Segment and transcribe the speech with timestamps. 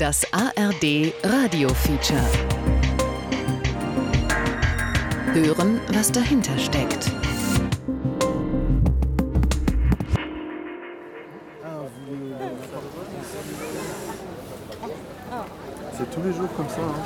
[0.00, 2.24] Das ARD Radio Feature.
[5.34, 7.10] Hören, was dahinter steckt.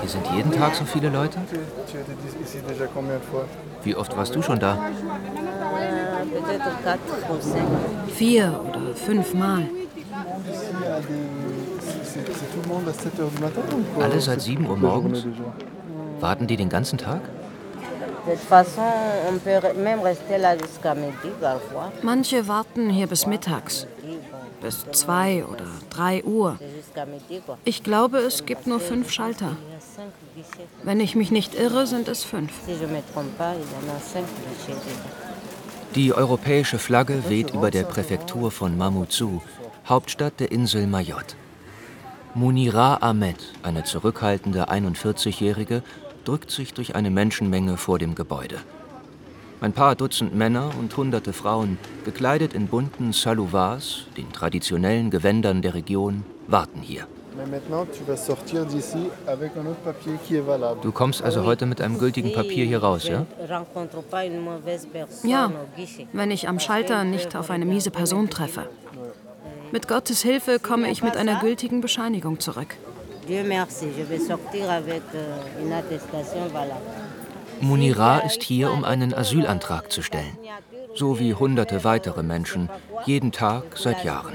[0.01, 1.41] Hier sind jeden Tag so viele Leute?
[3.83, 4.79] Wie oft warst du schon da?
[8.15, 9.69] Vier oder fünf Mal.
[14.01, 15.27] Alle seit 7 Uhr morgens?
[16.21, 17.21] Warten die den ganzen Tag?
[22.03, 23.87] Manche warten hier bis mittags.
[24.63, 26.59] Bis zwei oder drei Uhr.
[27.65, 29.57] Ich glaube, es gibt nur fünf Schalter.
[30.83, 32.51] Wenn ich mich nicht irre, sind es fünf.
[35.95, 39.43] Die europäische Flagge weht über der Präfektur von Mamoudzou,
[39.87, 41.37] Hauptstadt der Insel Mayotte.
[42.37, 45.83] Munira Ahmed, eine zurückhaltende 41-Jährige,
[46.25, 48.57] drückt sich durch eine Menschenmenge vor dem Gebäude.
[49.61, 55.75] Ein paar Dutzend Männer und hunderte Frauen, gekleidet in bunten Salovars, den traditionellen Gewändern der
[55.75, 57.07] Region, warten hier.
[60.83, 63.27] Du kommst also heute mit einem gültigen Papier hier raus, ja?
[65.23, 65.53] Ja,
[66.13, 68.69] wenn ich am Schalter nicht auf eine miese Person treffe.
[69.73, 72.77] Mit Gottes Hilfe komme ich mit einer gültigen Bescheinigung zurück.
[77.61, 80.37] Munira ist hier, um einen Asylantrag zu stellen.
[80.95, 82.69] So wie hunderte weitere Menschen,
[83.07, 84.35] jeden Tag seit Jahren.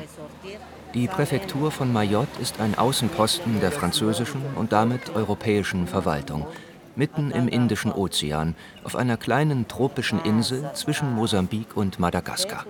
[0.93, 6.47] Die Präfektur von Mayotte ist ein Außenposten der französischen und damit europäischen Verwaltung,
[6.95, 12.65] mitten im Indischen Ozean, auf einer kleinen tropischen Insel zwischen Mosambik und Madagaskar.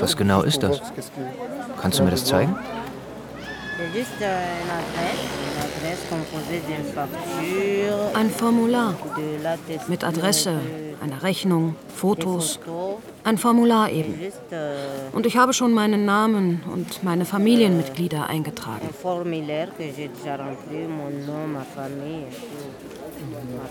[0.00, 0.80] Was genau ist das?
[1.80, 2.56] Kannst du mir das zeigen?
[8.14, 8.94] Ein Formular
[9.88, 10.60] mit Adresse,
[11.00, 12.60] einer Rechnung, Fotos.
[13.24, 14.14] Ein Formular eben.
[15.12, 18.88] Und ich habe schon meinen Namen und meine Familienmitglieder eingetragen.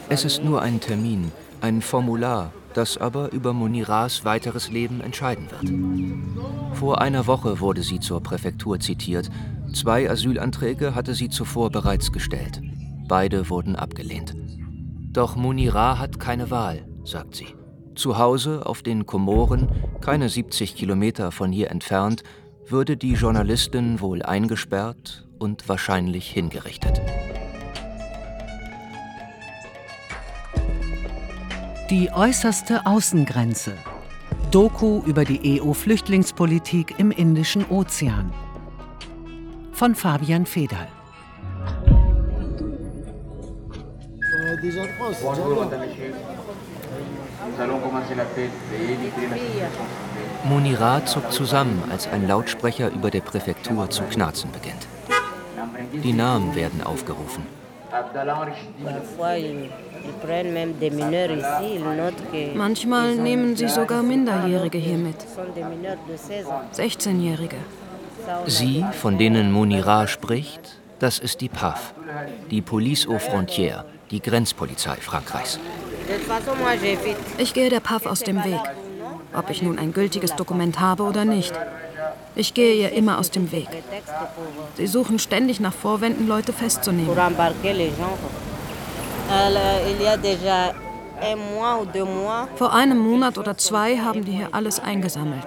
[0.09, 1.31] Es ist nur ein Termin,
[1.61, 6.77] ein Formular, das aber über Moniras weiteres Leben entscheiden wird.
[6.77, 9.29] Vor einer Woche wurde sie zur Präfektur zitiert.
[9.73, 12.61] Zwei Asylanträge hatte sie zuvor bereits gestellt.
[13.07, 14.35] Beide wurden abgelehnt.
[15.11, 17.47] Doch Munira hat keine Wahl, sagt sie.
[17.95, 19.67] Zu Hause auf den Komoren,
[19.99, 22.23] keine 70 Kilometer von hier entfernt,
[22.67, 27.01] würde die Journalistin wohl eingesperrt und wahrscheinlich hingerichtet.
[31.91, 33.73] Die äußerste Außengrenze.
[34.49, 38.31] Doku über die EU-Flüchtlingspolitik im Indischen Ozean.
[39.73, 40.87] Von Fabian Fedal.
[50.45, 54.87] Munira zuckt zusammen, als ein Lautsprecher über der Präfektur zu knarzen beginnt.
[56.01, 57.60] Die Namen werden aufgerufen.
[62.55, 65.15] Manchmal nehmen sie sogar Minderjährige hier mit.
[66.73, 67.57] 16-Jährige.
[68.47, 71.93] Sie, von denen Munira spricht, das ist die PAF,
[72.49, 75.59] die Police aux Frontières, die Grenzpolizei Frankreichs.
[77.37, 78.61] Ich gehe der PAF aus dem Weg,
[79.33, 81.53] ob ich nun ein gültiges Dokument habe oder nicht.
[82.35, 83.67] Ich gehe ihr immer aus dem Weg.
[84.77, 87.15] Sie suchen ständig nach Vorwänden, Leute festzunehmen.
[92.55, 95.45] Vor einem Monat oder zwei haben die hier alles eingesammelt.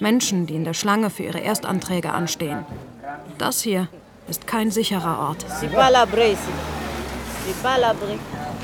[0.00, 2.66] Menschen, die in der Schlange für ihre Erstanträge anstehen.
[3.38, 3.88] Das hier
[4.28, 5.44] ist kein sicherer Ort.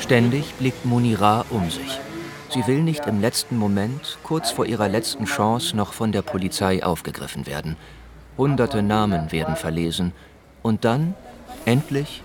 [0.00, 2.00] Ständig blickt Munira um sich.
[2.52, 6.82] Sie will nicht im letzten Moment, kurz vor ihrer letzten Chance, noch von der Polizei
[6.82, 7.76] aufgegriffen werden.
[8.36, 10.12] Hunderte Namen werden verlesen.
[10.60, 11.14] Und dann,
[11.64, 12.24] endlich,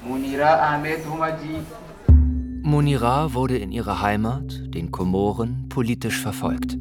[2.63, 6.75] Munira wurde in ihrer Heimat, den Komoren, politisch verfolgt.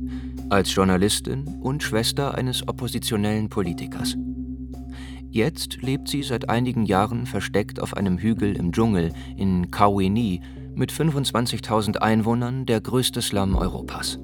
[0.49, 4.17] Als Journalistin und Schwester eines oppositionellen Politikers.
[5.31, 10.41] Jetzt lebt sie seit einigen Jahren versteckt auf einem Hügel im Dschungel in Kaweni,
[10.75, 14.19] mit 25.000 Einwohnern der größte Slum Europas.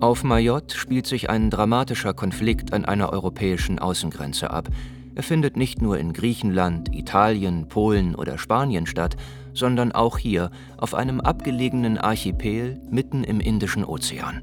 [0.00, 4.68] Auf Mayotte spielt sich ein dramatischer Konflikt an einer europäischen Außengrenze ab.
[5.14, 9.16] Er findet nicht nur in Griechenland, Italien, Polen oder Spanien statt,
[9.54, 14.42] sondern auch hier auf einem abgelegenen Archipel mitten im Indischen Ozean.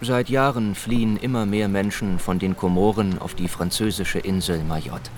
[0.00, 5.10] Seit Jahren fliehen immer mehr Menschen von den Komoren auf die französische Insel Mayotte.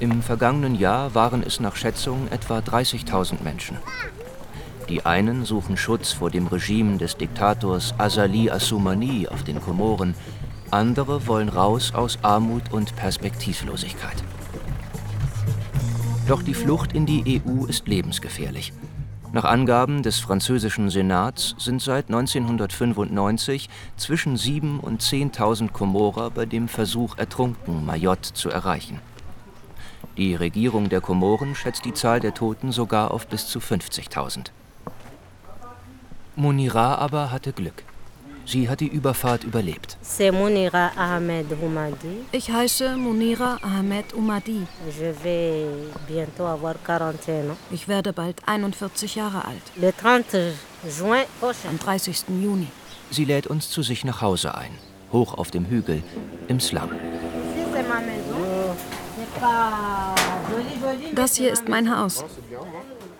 [0.00, 3.78] Im vergangenen Jahr waren es nach Schätzung etwa 30.000 Menschen.
[4.88, 10.14] Die einen suchen Schutz vor dem Regime des Diktators Azali Assoumani auf den Komoren,
[10.70, 14.22] andere wollen raus aus Armut und Perspektivlosigkeit.
[16.28, 18.72] Doch die Flucht in die EU ist lebensgefährlich.
[19.32, 26.68] Nach Angaben des französischen Senats sind seit 1995 zwischen 7.000 und 10.000 Komorer bei dem
[26.68, 29.00] Versuch ertrunken, Mayotte zu erreichen.
[30.18, 34.46] Die Regierung der Komoren schätzt die Zahl der Toten sogar auf bis zu 50.000.
[36.34, 37.84] Monira aber hatte Glück.
[38.44, 39.96] Sie hat die Überfahrt überlebt.
[42.32, 44.66] Ich heiße Munira Ahmed Umadi.
[47.70, 49.62] Ich werde bald 41 Jahre alt.
[51.68, 52.24] Am 30.
[52.42, 52.66] Juni.
[53.12, 54.72] Sie lädt uns zu sich nach Hause ein,
[55.12, 56.02] hoch auf dem Hügel,
[56.48, 56.90] im Slum.
[61.14, 62.24] Das hier ist mein Haus.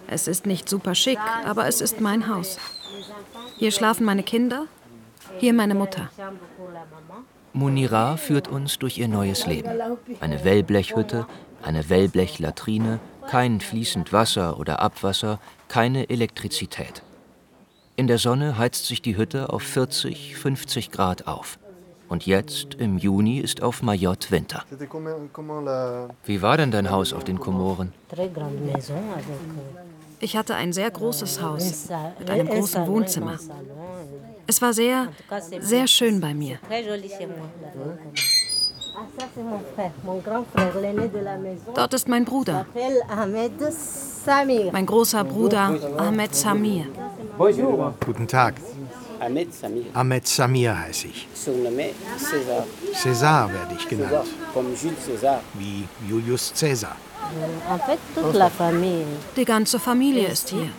[0.07, 2.59] Es ist nicht super schick, aber es ist mein Haus.
[3.57, 4.67] Hier schlafen meine Kinder,
[5.39, 6.11] hier meine Mutter.
[7.53, 9.71] Munira führt uns durch ihr neues Leben.
[10.21, 11.27] Eine Wellblechhütte,
[11.63, 17.03] eine Wellblechlatrine, kein fließend Wasser oder Abwasser, keine Elektrizität.
[17.97, 21.59] In der Sonne heizt sich die Hütte auf 40, 50 Grad auf.
[22.09, 24.65] Und jetzt, im Juni, ist auf Mayotte Winter.
[26.25, 27.93] Wie war denn dein Haus auf den Komoren?
[30.21, 31.89] Ich hatte ein sehr großes Haus
[32.19, 33.39] mit einem großen Wohnzimmer.
[34.47, 35.09] Es war sehr,
[35.61, 36.59] sehr schön bei mir.
[41.75, 42.67] Dort ist mein Bruder.
[44.73, 46.87] Mein großer Bruder Ahmed Samir.
[48.05, 48.55] Guten Tag.
[49.21, 51.29] Ahmed Samir heiße ich.
[52.95, 54.27] César werde ich genannt.
[55.55, 56.97] Wie Julius Caesar.
[59.37, 60.71] Die ganze Familie ist hier.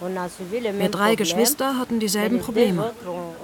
[0.00, 2.92] Wir drei Geschwister hatten dieselben Probleme.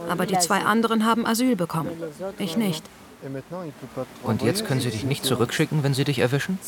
[0.09, 1.93] Aber die zwei anderen haben Asyl bekommen.
[2.39, 2.85] Ich nicht.
[4.23, 6.59] Und jetzt können sie dich nicht zurückschicken, wenn sie dich erwischen?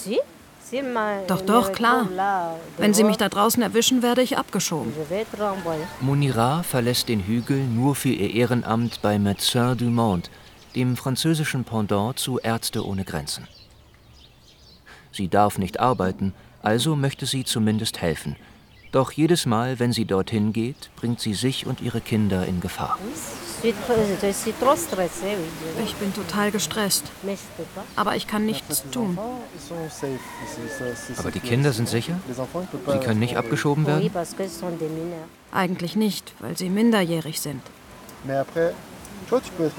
[1.26, 2.08] Doch, doch, klar.
[2.78, 4.92] Wenn sie mich da draußen erwischen, werde ich abgeschoben.
[6.00, 10.28] Munira verlässt den Hügel nur für ihr Ehrenamt bei Médecins du Monde,
[10.74, 13.46] dem französischen Pendant zu Ärzte ohne Grenzen.
[15.12, 16.32] Sie darf nicht arbeiten,
[16.62, 18.36] also möchte sie zumindest helfen–
[18.92, 22.98] doch jedes Mal, wenn sie dorthin geht, bringt sie sich und ihre Kinder in Gefahr.
[23.62, 23.74] Ich
[25.94, 27.04] bin total gestresst.
[27.96, 29.18] Aber ich kann nichts tun.
[31.18, 32.18] Aber die Kinder sind sicher?
[32.28, 34.10] Sie können nicht abgeschoben werden?
[35.52, 37.62] Eigentlich nicht, weil sie minderjährig sind.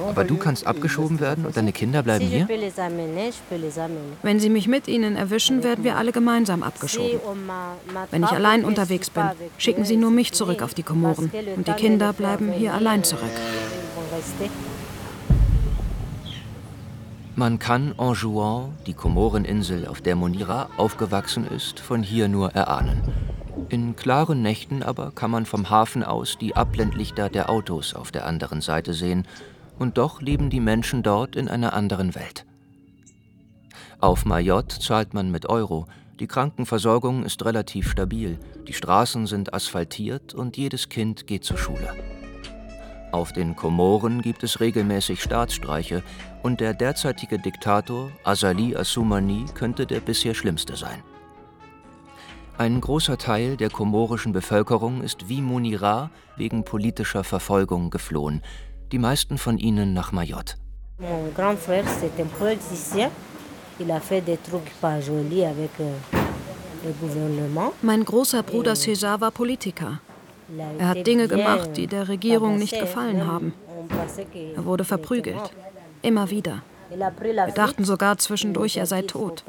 [0.10, 2.48] Aber du kannst abgeschoben werden und deine Kinder bleiben hier?
[4.22, 7.20] Wenn sie mich mit ihnen erwischen, werden wir alle gemeinsam abgeschoben.
[8.12, 9.24] Wenn ich allein unterwegs bin,
[9.58, 13.32] schicken sie nur mich zurück auf die Komoren und die Kinder bleiben hier allein zurück.
[17.36, 23.02] Man kann Anjouan, die Komoreninsel, auf der Monira aufgewachsen ist, von hier nur erahnen.
[23.69, 28.25] In klaren Nächten aber kann man vom Hafen aus die Abblendlichter der Autos auf der
[28.25, 29.27] anderen Seite sehen,
[29.80, 32.45] und doch leben die Menschen dort in einer anderen Welt.
[33.99, 35.88] Auf Mayotte zahlt man mit Euro,
[36.19, 41.94] die Krankenversorgung ist relativ stabil, die Straßen sind asphaltiert und jedes Kind geht zur Schule.
[43.11, 46.04] Auf den Komoren gibt es regelmäßig Staatsstreiche
[46.44, 51.04] und der derzeitige Diktator Azali Assoumani könnte der bisher schlimmste sein.
[52.57, 58.44] Ein großer Teil der komorischen Bevölkerung ist wie Munira wegen politischer Verfolgung geflohen,
[58.92, 60.56] die meisten von ihnen nach Mayotte.
[61.02, 61.30] Euh,
[67.81, 70.00] mein großer Bruder César war Politiker.
[70.78, 73.54] Er hat Dinge gemacht, die der Regierung nicht gefallen haben.
[74.56, 75.52] Er wurde verprügelt.
[76.04, 76.62] Immer wieder.
[76.90, 79.44] Wir dachten sogar zwischendurch, er sei tot.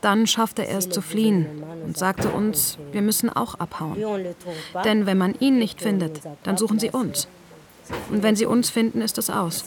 [0.00, 3.96] Dann schaffte er es zu fliehen und sagte uns, wir müssen auch abhauen.
[4.84, 7.28] Denn wenn man ihn nicht findet, dann suchen sie uns.
[8.10, 9.64] Und wenn sie uns finden, ist es aus.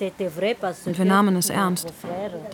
[0.85, 1.93] Und wir nahmen es ernst.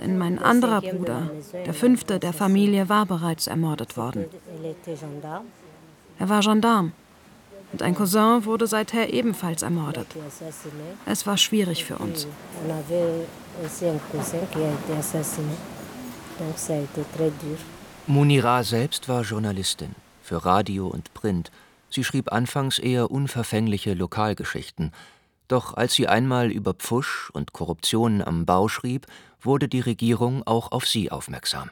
[0.01, 1.29] Denn mein anderer Bruder,
[1.65, 4.25] der fünfte der Familie, war bereits ermordet worden.
[6.17, 6.93] Er war Gendarm.
[7.71, 10.07] Und ein Cousin wurde seither ebenfalls ermordet.
[11.05, 12.27] Es war schwierig für uns.
[18.07, 21.51] Munira selbst war Journalistin für Radio und Print.
[21.89, 24.91] Sie schrieb anfangs eher unverfängliche Lokalgeschichten.
[25.47, 29.07] Doch als sie einmal über Pfusch und Korruption am Bau schrieb,
[29.41, 31.71] wurde die Regierung auch auf sie aufmerksam.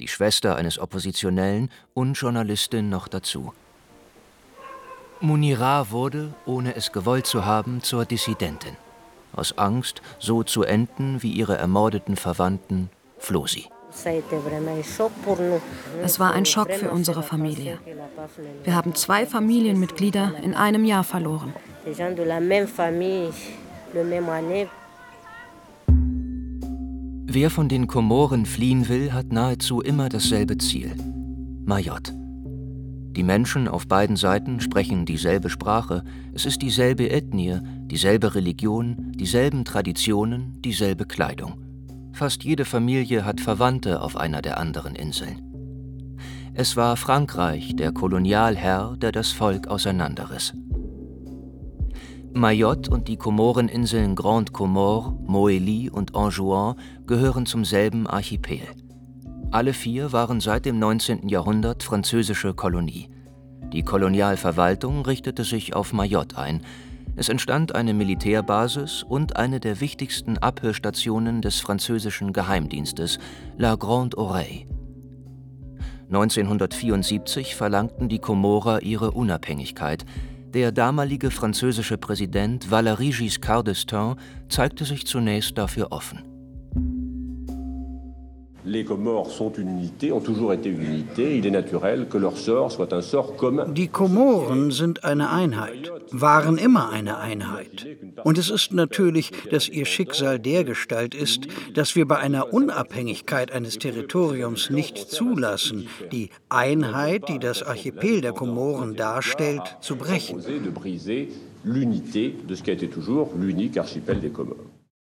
[0.00, 3.52] Die Schwester eines Oppositionellen und Journalistin noch dazu.
[5.20, 8.76] Munira wurde, ohne es gewollt zu haben, zur Dissidentin.
[9.32, 13.66] Aus Angst, so zu enden wie ihre ermordeten Verwandten, floh sie.
[16.02, 17.78] Es war ein Schock für unsere Familie.
[18.64, 21.52] Wir haben zwei Familienmitglieder in einem Jahr verloren.
[27.30, 30.94] Wer von den Komoren fliehen will, hat nahezu immer dasselbe Ziel:
[31.64, 32.17] Mayotte.
[33.18, 37.58] Die Menschen auf beiden Seiten sprechen dieselbe Sprache, es ist dieselbe Ethnie,
[37.90, 41.54] dieselbe Religion, dieselben Traditionen, dieselbe Kleidung.
[42.12, 45.42] Fast jede Familie hat Verwandte auf einer der anderen Inseln.
[46.54, 50.54] Es war Frankreich, der Kolonialherr, der das Volk auseinanderriss.
[52.32, 56.76] Mayotte und die Komoreninseln Grande Comore, Moélie und Anjouan
[57.08, 58.60] gehören zum selben Archipel.
[59.50, 61.30] Alle vier waren seit dem 19.
[61.30, 63.08] Jahrhundert französische Kolonie.
[63.72, 66.60] Die Kolonialverwaltung richtete sich auf Mayotte ein.
[67.16, 73.18] Es entstand eine Militärbasis und eine der wichtigsten Abhörstationen des französischen Geheimdienstes,
[73.56, 74.66] La Grande Oreille.
[76.08, 80.04] 1974 verlangten die Komorer ihre Unabhängigkeit.
[80.52, 84.16] Der damalige französische Präsident Valéry Giscard d'Estaing
[84.50, 86.37] zeigte sich zunächst dafür offen.
[88.70, 91.38] Les Comores sont une unité, ont toujours été une unité.
[91.38, 93.64] Il est naturel que leur sort soit un sort commun.
[93.72, 97.86] Die Komoren sind eine Einheit, waren immer eine Einheit.
[98.24, 103.78] Und es ist natürlich, dass ihr Schicksal dergestalt ist, dass wir bei einer Unabhängigkeit eines
[103.78, 110.44] Territoriums nicht zulassen, die Einheit, die das Archipel der Komoren darstellt, zu brechen.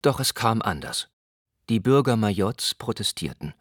[0.01, 1.12] Doch es kam anders.
[1.69, 3.53] Die Bürger Mayottes protestierten.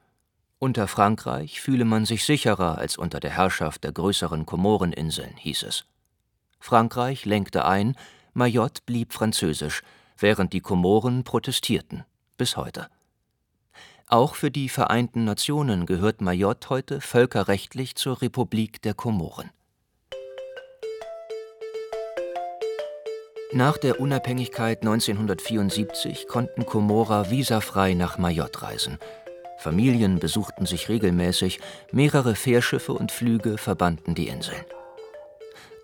[0.59, 5.85] Unter Frankreich fühle man sich sicherer als unter der Herrschaft der größeren Komoreninseln, hieß es.
[6.59, 7.95] Frankreich lenkte ein,
[8.35, 9.85] Mayotte blieb französisch,
[10.19, 12.03] während die Komoren protestierten,
[12.37, 12.89] bis heute.
[14.09, 19.51] Auch für die Vereinten Nationen gehört Mayotte heute völkerrechtlich zur Republik der Komoren.
[23.55, 28.99] Nach der Unabhängigkeit 1974 konnten Komorer visafrei nach Mayotte reisen.
[29.59, 31.61] Familien besuchten sich regelmäßig,
[31.93, 34.65] mehrere Fährschiffe und Flüge verbanden die Inseln.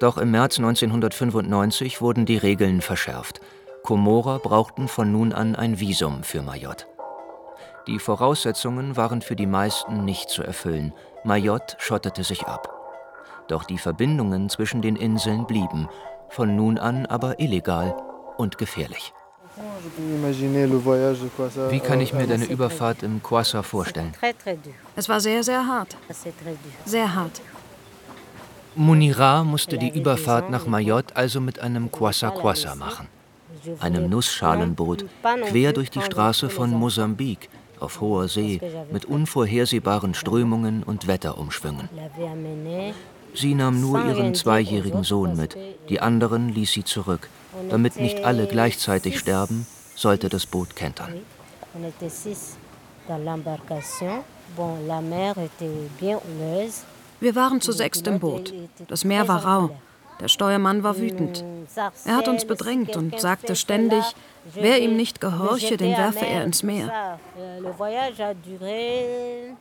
[0.01, 3.41] Doch im März 1995 wurden die Regeln verschärft.
[3.83, 6.87] Komorer brauchten von nun an ein Visum für Mayotte.
[7.87, 10.95] Die Voraussetzungen waren für die meisten nicht zu erfüllen.
[11.23, 12.75] Mayotte schottete sich ab.
[13.47, 15.87] Doch die Verbindungen zwischen den Inseln blieben
[16.31, 17.95] von nun an aber illegal
[18.37, 19.13] und gefährlich.
[21.71, 24.13] Wie kann ich mir deine Überfahrt im Kwassa vorstellen?
[24.95, 25.97] Es war sehr, sehr hart.
[26.85, 27.41] Sehr hart.
[28.75, 33.09] Munira musste die Überfahrt nach Mayotte also mit einem Kwassa Kwassa machen,
[33.81, 35.05] einem Nussschalenboot,
[35.49, 37.49] quer durch die Straße von Mosambik,
[37.81, 38.61] auf hoher See,
[38.93, 41.89] mit unvorhersehbaren Strömungen und Wetterumschwüngen.
[43.39, 45.57] Sie nahm nur ihren zweijährigen Sohn mit,
[45.89, 47.29] die anderen ließ sie zurück.
[47.71, 49.65] Damit nicht alle gleichzeitig sterben,
[49.95, 51.13] sollte das Boot kentern.
[57.21, 58.53] Wir waren zu sechst im Boot.
[58.89, 59.71] Das Meer war rau.
[60.21, 61.45] Der Steuermann war wütend.
[62.05, 64.03] Er hat uns bedrängt und sagte ständig,
[64.55, 67.19] wer ihm nicht gehorche, den werfe er ins Meer.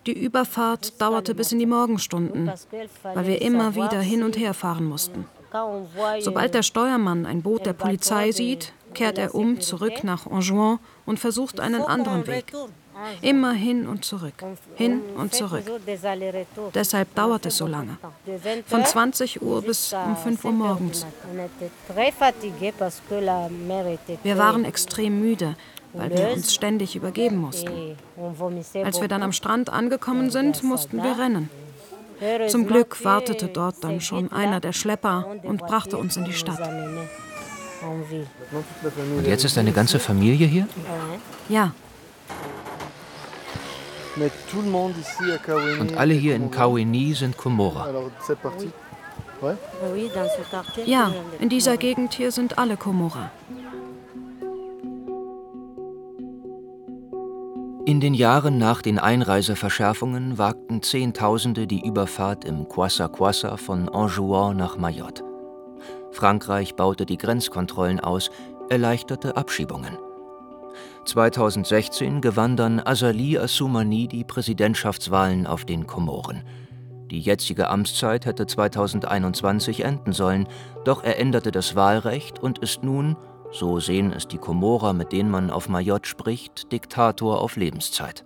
[0.05, 2.51] Die Überfahrt dauerte bis in die Morgenstunden,
[3.03, 5.25] weil wir immer wieder hin und her fahren mussten.
[6.19, 11.19] Sobald der Steuermann ein Boot der Polizei sieht, kehrt er um zurück nach Anjouan und
[11.19, 12.53] versucht einen anderen Weg.
[13.21, 14.33] Immer hin und zurück,
[14.75, 15.63] hin und zurück.
[16.73, 17.97] Deshalb dauert es so lange.
[18.65, 21.05] Von 20 Uhr bis um 5 Uhr morgens.
[24.23, 25.55] Wir waren extrem müde,
[25.93, 27.97] weil wir uns ständig übergeben mussten.
[28.83, 31.49] Als wir dann am Strand angekommen sind, mussten wir rennen.
[32.47, 36.67] Zum Glück wartete dort dann schon einer der Schlepper und brachte uns in die Stadt.
[37.83, 40.67] Und jetzt ist deine ganze Familie hier?
[41.47, 41.73] Ja.
[45.79, 48.09] Und alle hier in Kaweni sind Komorer.
[50.85, 53.31] Ja, in dieser Gegend hier sind alle Komorer.
[57.85, 64.57] In den Jahren nach den Einreiseverschärfungen wagten Zehntausende die Überfahrt im Kwassa Kwassa von Anjouan
[64.57, 65.23] nach Mayotte.
[66.11, 68.29] Frankreich baute die Grenzkontrollen aus,
[68.69, 69.97] erleichterte Abschiebungen.
[71.07, 76.43] 2016 gewann dann Azali Assoumani die Präsidentschaftswahlen auf den Komoren.
[77.09, 80.47] Die jetzige Amtszeit hätte 2021 enden sollen,
[80.83, 83.15] doch er änderte das Wahlrecht und ist nun,
[83.51, 88.25] so sehen es die Komorer, mit denen man auf Mayotte spricht, Diktator auf Lebenszeit.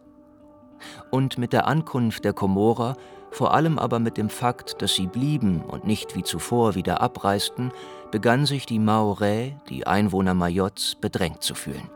[1.11, 2.97] Und mit der Ankunft der Komorer,
[3.29, 7.71] vor allem aber mit dem Fakt, dass sie blieben und nicht wie zuvor wieder abreisten,
[8.09, 11.89] begann sich die Maorais, die Einwohner Mayottes, bedrängt zu fühlen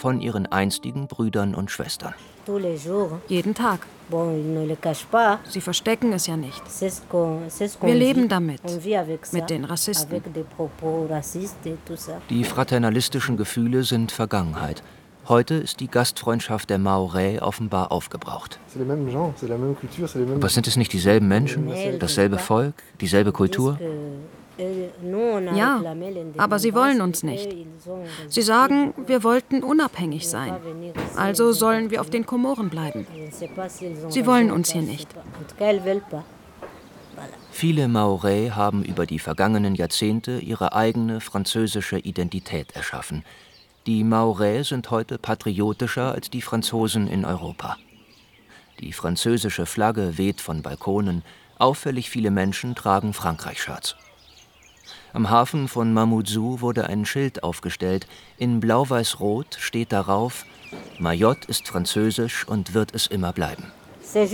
[0.00, 2.14] von ihren einstigen Brüdern und Schwestern.
[3.28, 3.80] Jeden Tag.
[5.48, 6.62] Sie verstecken es ja nicht.
[7.82, 8.60] Wir leben damit,
[9.32, 10.22] mit den Rassisten.
[12.30, 14.82] Die fraternalistischen Gefühle sind Vergangenheit.
[15.28, 18.58] Heute ist die Gastfreundschaft der Maorais offenbar aufgebraucht.
[20.34, 23.78] Aber sind es nicht dieselben Menschen, dasselbe Volk, dieselbe Kultur?
[25.54, 25.82] Ja,
[26.36, 27.54] aber sie wollen uns nicht.
[28.28, 30.54] Sie sagen, wir wollten unabhängig sein.
[31.16, 33.06] Also sollen wir auf den Komoren bleiben.
[34.08, 35.08] Sie wollen uns hier nicht.
[37.50, 43.24] Viele Maorais haben über die vergangenen Jahrzehnte ihre eigene französische Identität erschaffen.
[43.86, 47.76] Die Maorais sind heute patriotischer als die Franzosen in Europa.
[48.80, 51.22] Die französische Flagge weht von Balkonen,
[51.58, 53.96] auffällig viele Menschen tragen Frankreich-Shirts.
[55.12, 58.06] Am Hafen von Mamoudzou wurde ein Schild aufgestellt.
[58.38, 60.44] In blau-weiß-rot steht darauf:
[60.98, 63.64] Mayotte ist französisch und wird es immer bleiben.
[64.02, 64.26] Sie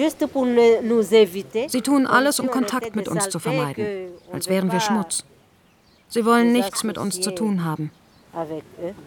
[1.83, 5.25] tun alles, um Kontakt mit uns zu vermeiden, als wären wir Schmutz.
[6.09, 7.91] Sie wollen nichts mit uns zu tun haben.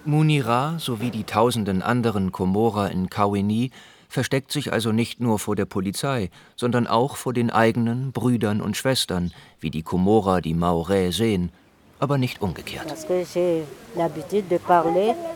[0.06, 3.72] Munira sowie die tausenden anderen Komorer in Kawini
[4.10, 8.76] versteckt sich also nicht nur vor der Polizei, sondern auch vor den eigenen Brüdern und
[8.76, 11.52] Schwestern, wie die Komorer die Maorais sehen,
[12.00, 12.94] aber nicht umgekehrt.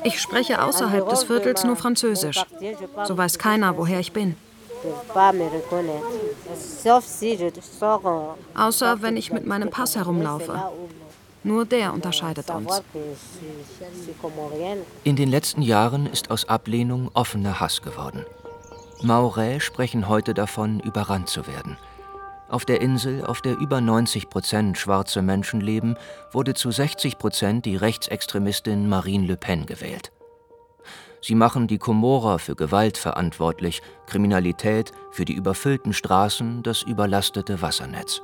[0.03, 2.43] Ich spreche außerhalb des Viertels nur Französisch.
[3.05, 4.35] So weiß keiner, woher ich bin.
[8.55, 10.61] Außer wenn ich mit meinem Pass herumlaufe.
[11.45, 12.81] Nur der unterscheidet uns.
[15.03, 18.25] In den letzten Jahren ist aus Ablehnung offener Hass geworden.
[19.03, 21.77] Maurais sprechen heute davon, überrannt zu werden.
[22.47, 25.95] Auf der Insel, auf der über 90 Prozent schwarze Menschen leben,
[26.31, 30.13] wurde zu 60 Prozent die Rechtsextremistin Marine Le Pen gewählt.
[31.19, 38.21] Sie machen die Komorer für Gewalt verantwortlich, Kriminalität, für die überfüllten Straßen, das überlastete Wassernetz.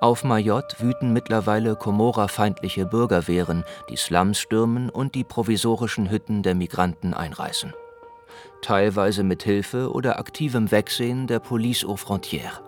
[0.00, 7.12] Auf Mayotte wüten mittlerweile Komorerfeindliche Bürgerwehren, die Slums stürmen und die provisorischen Hütten der Migranten
[7.12, 7.74] einreißen
[8.62, 12.60] teilweise mit Hilfe oder aktivem Wegsehen der Police aux Frontières.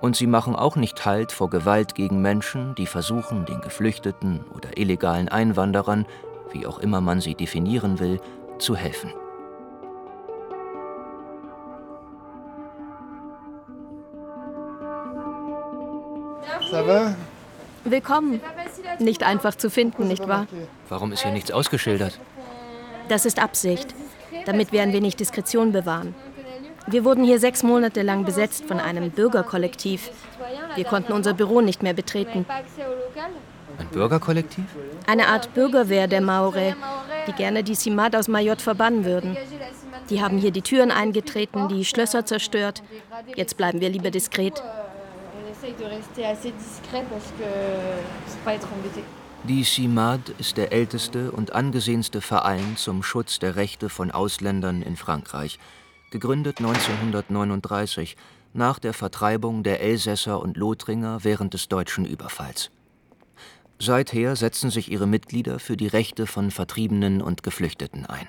[0.00, 4.78] Und sie machen auch nicht Halt vor Gewalt gegen Menschen, die versuchen, den Geflüchteten oder
[4.78, 6.06] illegalen Einwanderern,
[6.52, 8.20] wie auch immer man sie definieren will,
[8.58, 9.12] zu helfen.
[17.84, 18.40] Willkommen.
[18.98, 20.46] Nicht einfach zu finden, nicht wahr?
[20.88, 22.20] Warum ist hier nichts ausgeschildert?
[23.08, 23.94] Das ist Absicht
[24.46, 26.14] damit wir ein wenig Diskretion bewahren.
[26.86, 30.10] Wir wurden hier sechs Monate lang besetzt von einem Bürgerkollektiv.
[30.74, 32.46] Wir konnten unser Büro nicht mehr betreten.
[33.78, 34.64] Ein Bürgerkollektiv?
[35.06, 36.74] Eine Art Bürgerwehr der Maore,
[37.26, 39.36] die gerne die Simad aus Mayotte verbannen würden.
[40.08, 42.82] Die haben hier die Türen eingetreten, die Schlösser zerstört.
[43.36, 44.62] Jetzt bleiben wir lieber diskret.
[49.44, 54.96] Die CIMAD ist der älteste und angesehenste Verein zum Schutz der Rechte von Ausländern in
[54.96, 55.58] Frankreich,
[56.10, 58.16] gegründet 1939
[58.52, 62.70] nach der Vertreibung der Elsässer und Lothringer während des deutschen Überfalls.
[63.78, 68.26] Seither setzen sich ihre Mitglieder für die Rechte von Vertriebenen und Geflüchteten ein.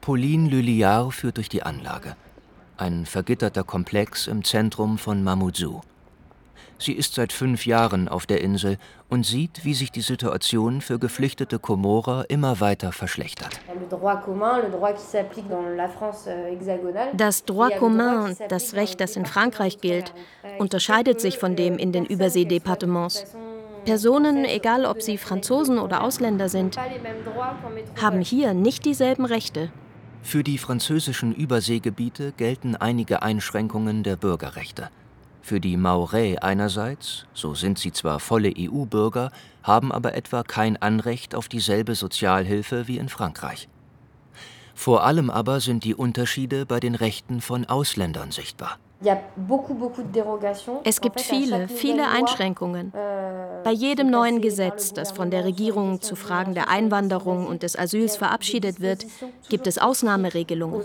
[0.00, 2.16] Pauline Lulliard führt durch die Anlage,
[2.78, 5.82] ein vergitterter Komplex im Zentrum von Mamoudzou.
[6.78, 10.98] Sie ist seit fünf Jahren auf der Insel und sieht, wie sich die Situation für
[10.98, 13.60] geflüchtete Komorer immer weiter verschlechtert.
[17.16, 20.14] Das Droit commun, das Recht, das in Frankreich gilt,
[20.58, 23.24] unterscheidet sich von dem in den Überseedepartements.
[23.84, 26.76] Personen, egal ob sie Franzosen oder Ausländer sind,
[28.00, 29.72] haben hier nicht dieselben Rechte.
[30.22, 34.90] Für die französischen Überseegebiete gelten einige Einschränkungen der Bürgerrechte.
[35.48, 39.30] Für die Maorais einerseits, so sind sie zwar volle EU-Bürger,
[39.62, 43.66] haben aber etwa kein Anrecht auf dieselbe Sozialhilfe wie in Frankreich.
[44.74, 48.78] Vor allem aber sind die Unterschiede bei den Rechten von Ausländern sichtbar.
[50.84, 52.92] Es gibt viele, viele Einschränkungen.
[52.94, 57.78] Euh, Bei jedem neuen Gesetz, das von der Regierung zu Fragen der Einwanderung und des
[57.78, 59.06] Asyls verabschiedet wird,
[59.48, 60.82] gibt es Ausnahmeregelungen.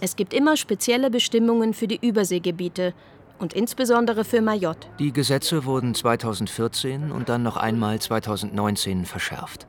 [0.00, 2.92] Es gibt immer spezielle Bestimmungen für die Überseegebiete
[3.38, 4.86] und insbesondere für Mayotte.
[4.98, 9.66] Die Gesetze wurden 2014 und dann noch einmal 2019 verschärft.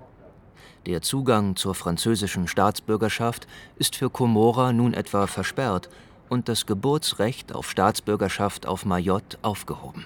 [0.87, 5.89] Der Zugang zur französischen Staatsbürgerschaft ist für Komora nun etwa versperrt
[6.31, 10.05] und das Geburtsrecht auf Staatsbürgerschaft auf Mayotte aufgehoben.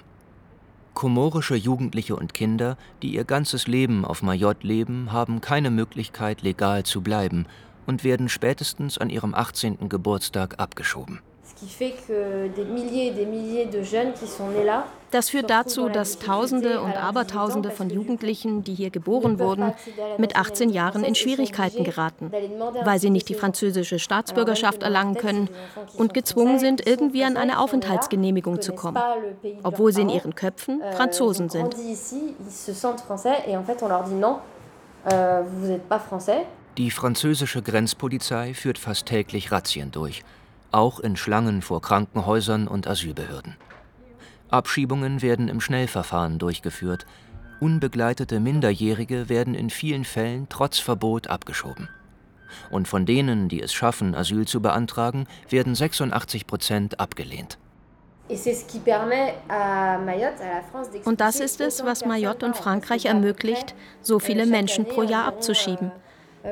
[0.92, 6.82] Komorische Jugendliche und Kinder, die ihr ganzes Leben auf Mayotte leben, haben keine Möglichkeit, legal
[6.82, 7.46] zu bleiben
[7.86, 9.88] und werden spätestens an ihrem 18.
[9.88, 11.20] Geburtstag abgeschoben.
[15.10, 19.72] Das führt dazu, dass Tausende und Abertausende von Jugendlichen, die hier geboren wurden,
[20.18, 22.30] mit 18 Jahren in Schwierigkeiten geraten,
[22.84, 25.48] weil sie nicht die französische Staatsbürgerschaft erlangen können
[25.96, 29.00] und gezwungen sind, irgendwie an eine Aufenthaltsgenehmigung zu kommen,
[29.62, 31.74] obwohl sie in ihren Köpfen euh, Franzosen sind.
[35.08, 35.44] Euh,
[36.76, 40.22] die französische Grenzpolizei führt fast täglich Razzien durch
[40.76, 43.56] auch in Schlangen vor Krankenhäusern und Asylbehörden.
[44.50, 47.06] Abschiebungen werden im Schnellverfahren durchgeführt.
[47.60, 51.88] Unbegleitete Minderjährige werden in vielen Fällen trotz Verbot abgeschoben.
[52.70, 57.58] Und von denen, die es schaffen, Asyl zu beantragen, werden 86 Prozent abgelehnt.
[61.04, 65.90] Und das ist es, was Mayotte und Frankreich ermöglicht, so viele Menschen pro Jahr abzuschieben.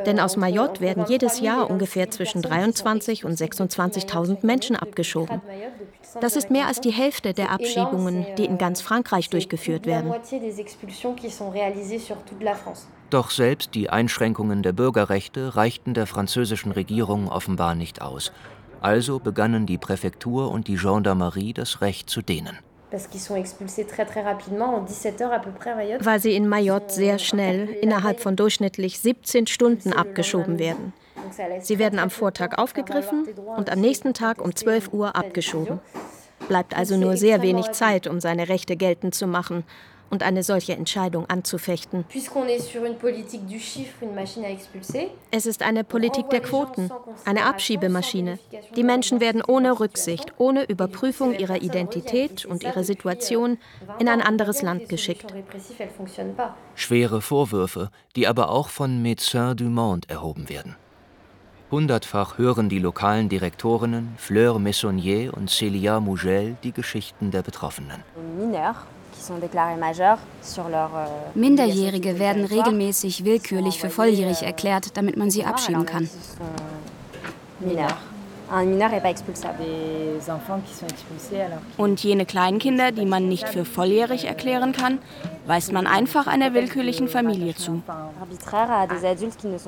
[0.07, 5.41] Denn aus Mayotte werden jedes Jahr ungefähr zwischen 23 und 26.000 Menschen abgeschoben.
[6.21, 10.13] Das ist mehr als die Hälfte der Abschiebungen, die in ganz Frankreich durchgeführt werden.
[13.11, 18.33] Doch selbst die Einschränkungen der Bürgerrechte reichten der französischen Regierung offenbar nicht aus.
[18.81, 22.59] Also begannen die Präfektur und die Gendarmerie das Recht zu dehnen
[26.05, 30.93] weil sie in Mayotte sehr schnell, innerhalb von durchschnittlich 17 Stunden abgeschoben werden.
[31.61, 33.27] Sie werden am Vortag aufgegriffen
[33.57, 35.81] und am nächsten Tag um 12 Uhr abgeschoben.
[36.49, 39.65] Bleibt also nur sehr wenig Zeit, um seine Rechte geltend zu machen
[40.11, 42.05] und eine solche Entscheidung anzufechten.
[45.31, 46.91] Es ist eine Politik der Quoten,
[47.25, 48.39] eine Abschiebemaschine.
[48.77, 53.59] Die Menschen werden ohne Rücksicht, ohne Überprüfung ihrer Identität und ihrer Situation
[53.99, 55.27] in ein anderes Land geschickt.
[56.75, 60.77] Schwere Vorwürfe, die aber auch von Médecins du Monde erhoben werden.
[61.71, 68.05] Hundertfach hören die lokalen Direktorinnen Fleur Messonnier und Célia Mougel die Geschichten der Betroffenen.
[68.17, 68.75] Euh,
[71.35, 76.09] Minderjährige werden regelmäßig willkürlich für volljährig erklärt, damit man sie abschieben kann.
[81.77, 84.99] Und jene Kleinkinder, die man nicht für volljährig erklären kann,
[85.47, 87.83] weist man einfach einer willkürlichen Familie zu.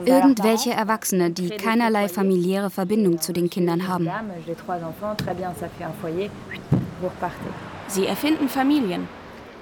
[0.05, 4.11] Irgendwelche Erwachsene, die keinerlei familiäre Verbindung zu den Kindern haben.
[7.89, 9.09] Sie erfinden Familien.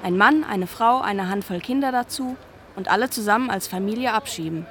[0.04, 2.36] Ein Mann, eine Frau, eine Handvoll Kinder dazu
[2.76, 4.66] und alle zusammen als Familie abschieben.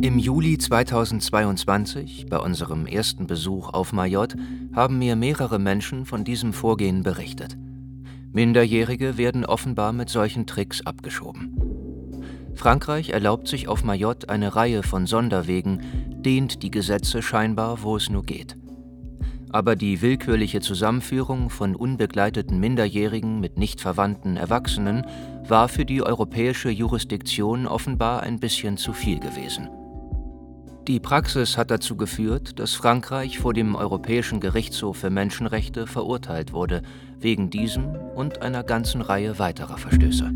[0.00, 4.38] Im Juli 2022, bei unserem ersten Besuch auf Mayotte,
[4.72, 7.56] haben mir mehrere Menschen von diesem Vorgehen berichtet.
[8.32, 12.22] Minderjährige werden offenbar mit solchen Tricks abgeschoben.
[12.54, 15.80] Frankreich erlaubt sich auf Mayotte eine Reihe von Sonderwegen,
[16.24, 18.56] dehnt die Gesetze scheinbar, wo es nur geht
[19.54, 25.06] aber die willkürliche Zusammenführung von unbegleiteten Minderjährigen mit nicht verwandten Erwachsenen
[25.46, 29.68] war für die europäische Jurisdiktion offenbar ein bisschen zu viel gewesen.
[30.88, 36.82] Die Praxis hat dazu geführt, dass Frankreich vor dem Europäischen Gerichtshof für Menschenrechte verurteilt wurde,
[37.20, 40.32] wegen diesem und einer ganzen Reihe weiterer Verstöße.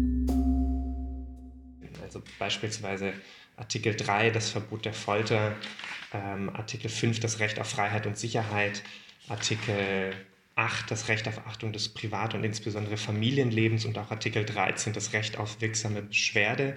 [2.05, 3.15] Also beispielsweise
[3.57, 5.57] Artikel 3, das Verbot der Folter,
[6.13, 8.85] ähm, Artikel 5, das Recht auf Freiheit und Sicherheit,
[9.31, 10.13] Artikel
[10.59, 15.13] 8 das Recht auf Achtung des Privat- und insbesondere Familienlebens und auch Artikel 13 das
[15.13, 16.75] Recht auf wirksame Beschwerde,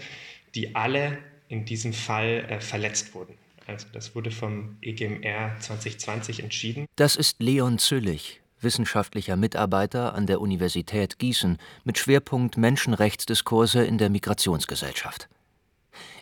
[0.53, 1.17] die alle
[1.49, 3.33] in diesem Fall äh, verletzt wurden.
[3.67, 6.85] Also das wurde vom EGMR 2020 entschieden.
[6.95, 14.09] Das ist Leon Züllig, wissenschaftlicher Mitarbeiter an der Universität Gießen mit Schwerpunkt Menschenrechtsdiskurse in der
[14.09, 15.27] Migrationsgesellschaft.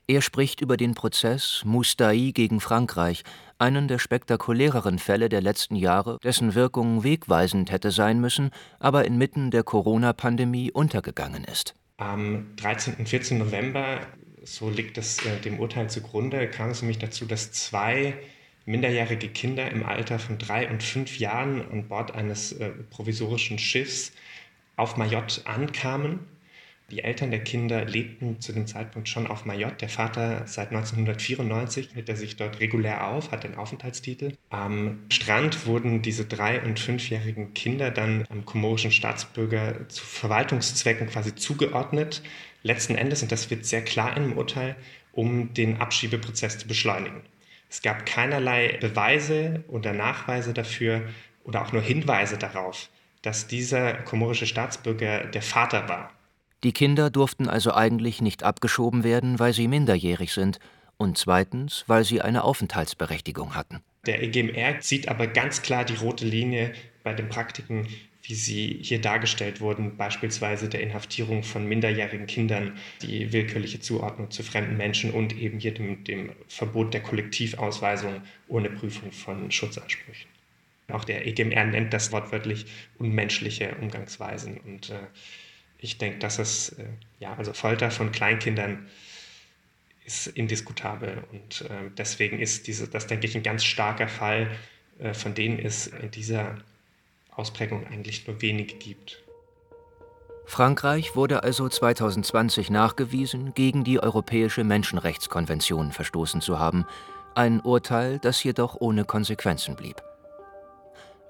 [0.09, 3.21] Er spricht über den Prozess Moustai gegen Frankreich,
[3.59, 9.51] einen der spektakuläreren Fälle der letzten Jahre, dessen Wirkung wegweisend hätte sein müssen, aber inmitten
[9.51, 11.75] der Corona-Pandemie untergegangen ist.
[11.97, 12.95] Am 13.
[12.95, 13.37] und 14.
[13.37, 13.99] November
[14.41, 18.15] so liegt es äh, dem Urteil zugrunde, kam es nämlich dazu, dass zwei
[18.65, 24.11] minderjährige Kinder im Alter von drei und fünf Jahren an Bord eines äh, provisorischen Schiffs
[24.75, 26.21] auf Mayotte ankamen.
[26.91, 29.77] Die Eltern der Kinder lebten zu dem Zeitpunkt schon auf Mayotte.
[29.81, 34.33] Der Vater seit 1994 hält er sich dort regulär auf, hat den Aufenthaltstitel.
[34.49, 41.35] Am Strand wurden diese drei- und fünfjährigen Kinder dann am komorischen Staatsbürger zu Verwaltungszwecken quasi
[41.35, 42.23] zugeordnet.
[42.63, 44.75] Letzten Endes, und das wird sehr klar im Urteil,
[45.11, 47.21] um den Abschiebeprozess zu beschleunigen.
[47.69, 51.03] Es gab keinerlei Beweise oder Nachweise dafür
[51.43, 52.89] oder auch nur Hinweise darauf,
[53.21, 56.11] dass dieser komorische Staatsbürger der Vater war.
[56.63, 60.59] Die Kinder durften also eigentlich nicht abgeschoben werden, weil sie minderjährig sind
[60.97, 63.81] und zweitens, weil sie eine Aufenthaltsberechtigung hatten.
[64.05, 67.87] Der EGMR sieht aber ganz klar die rote Linie bei den Praktiken,
[68.23, 74.43] wie sie hier dargestellt wurden, beispielsweise der Inhaftierung von minderjährigen Kindern, die willkürliche Zuordnung zu
[74.43, 80.29] fremden Menschen und eben hier dem, dem Verbot der Kollektivausweisung ohne Prüfung von Schutzansprüchen.
[80.89, 82.65] Auch der EGMR nennt das wortwörtlich
[82.97, 84.57] unmenschliche Umgangsweisen.
[84.57, 84.99] Und äh,
[85.79, 86.85] ich denke, dass es, äh,
[87.19, 88.87] ja, also Folter von Kleinkindern
[90.05, 91.23] ist indiskutabel.
[91.31, 94.49] Und äh, deswegen ist diese, das, denke ich, ein ganz starker Fall,
[94.99, 96.57] äh, von denen es in dieser
[97.31, 99.23] Ausprägung eigentlich nur wenige gibt.
[100.45, 106.85] Frankreich wurde also 2020 nachgewiesen, gegen die Europäische Menschenrechtskonvention verstoßen zu haben,
[107.35, 110.01] ein Urteil, das jedoch ohne Konsequenzen blieb.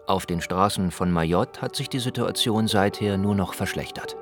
[0.08, 4.16] Auf den Straßen von Mayotte hat sich die Situation seither nur noch verschlechtert.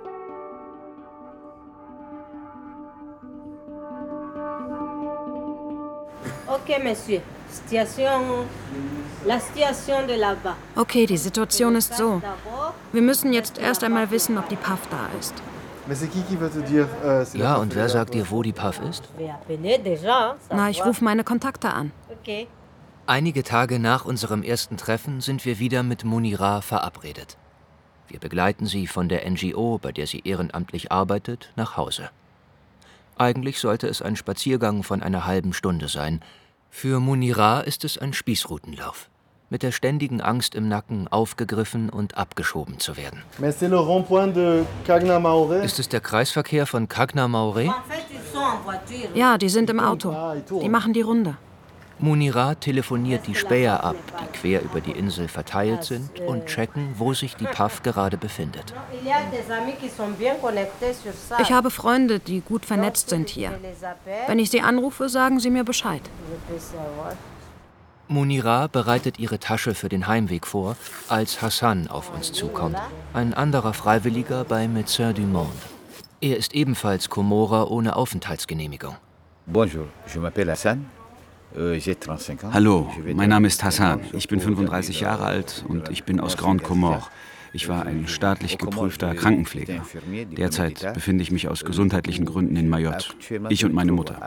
[6.67, 7.21] Okay, Monsieur.
[10.75, 12.21] Okay, die Situation ist so.
[12.91, 15.33] Wir müssen jetzt erst einmal wissen, ob die PAF da ist.
[17.33, 19.03] Ja, und wer sagt dir, wo die PAF ist?
[20.49, 21.93] Na, ich rufe meine Kontakte an.
[23.05, 27.37] Einige Tage nach unserem ersten Treffen sind wir wieder mit Munira verabredet.
[28.09, 32.09] Wir begleiten sie von der NGO, bei der sie ehrenamtlich arbeitet, nach Hause.
[33.17, 36.21] Eigentlich sollte es ein Spaziergang von einer halben Stunde sein.
[36.79, 39.09] Für Munira ist es ein Spießrutenlauf.
[39.49, 43.23] Mit der ständigen Angst im Nacken, aufgegriffen und abgeschoben zu werden.
[45.63, 47.73] Ist es der Kreisverkehr von Cagna Maure?
[49.15, 50.15] Ja, die sind im Auto.
[50.61, 51.37] Die machen die Runde.
[51.99, 57.13] Munira telefoniert die Späher ab, die quer über die Insel verteilt sind und checken, wo
[57.13, 58.73] sich die PAF gerade befindet.
[61.41, 63.51] Ich habe Freunde, die gut vernetzt sind hier.
[64.27, 66.03] Wenn ich sie anrufe, sagen sie mir Bescheid.
[68.09, 70.77] Munira bereitet ihre Tasche für den Heimweg vor,
[71.09, 72.77] als Hassan auf uns zukommt,
[73.13, 75.51] ein anderer Freiwilliger bei Médecins du Monde.
[76.21, 78.95] Er ist ebenfalls Komorer ohne Aufenthaltsgenehmigung.
[79.45, 80.96] Bonjour, je m'appelle Hassan.
[81.57, 81.79] Euh,
[82.53, 84.01] Hallo, mein Name ist Hassan.
[84.13, 87.01] Ich bin 35 Jahre alt und ich bin aus Grand Comore.
[87.51, 89.81] Ich war ein staatlich geprüfter Krankenpfleger.
[90.37, 93.07] Derzeit befinde ich mich aus gesundheitlichen Gründen in Mayotte.
[93.49, 94.21] Ich und meine Mutter.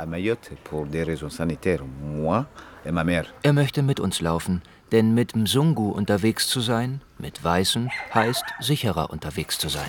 [3.42, 9.10] Er möchte mit uns laufen, denn mit Mzungu unterwegs zu sein, mit Weißen, heißt sicherer
[9.10, 9.88] unterwegs zu sein.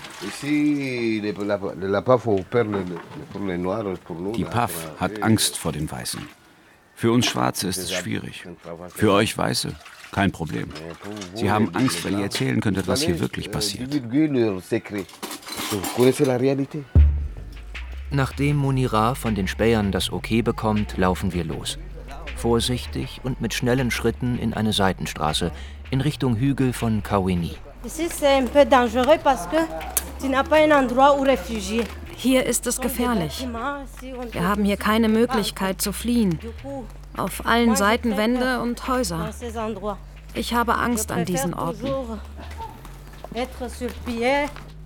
[4.36, 6.41] Die PAF hat Angst vor den Weißen.
[7.02, 8.44] Für uns Schwarze ist es schwierig.
[8.94, 9.74] Für euch Weiße
[10.12, 10.68] kein Problem.
[11.34, 13.92] Sie haben Angst, weil ihr erzählen könntet, was hier wirklich passiert.
[18.12, 21.76] Nachdem Munira von den Spähern das Okay bekommt, laufen wir los.
[22.36, 25.50] Vorsichtig und mit schnellen Schritten in eine Seitenstraße
[25.90, 27.56] in Richtung Hügel von Kawini.
[32.22, 33.48] Hier ist es gefährlich.
[34.30, 36.38] Wir haben hier keine Möglichkeit zu fliehen.
[37.16, 39.30] Auf allen Seiten Wände und Häuser.
[40.32, 41.88] Ich habe Angst an diesen Orten.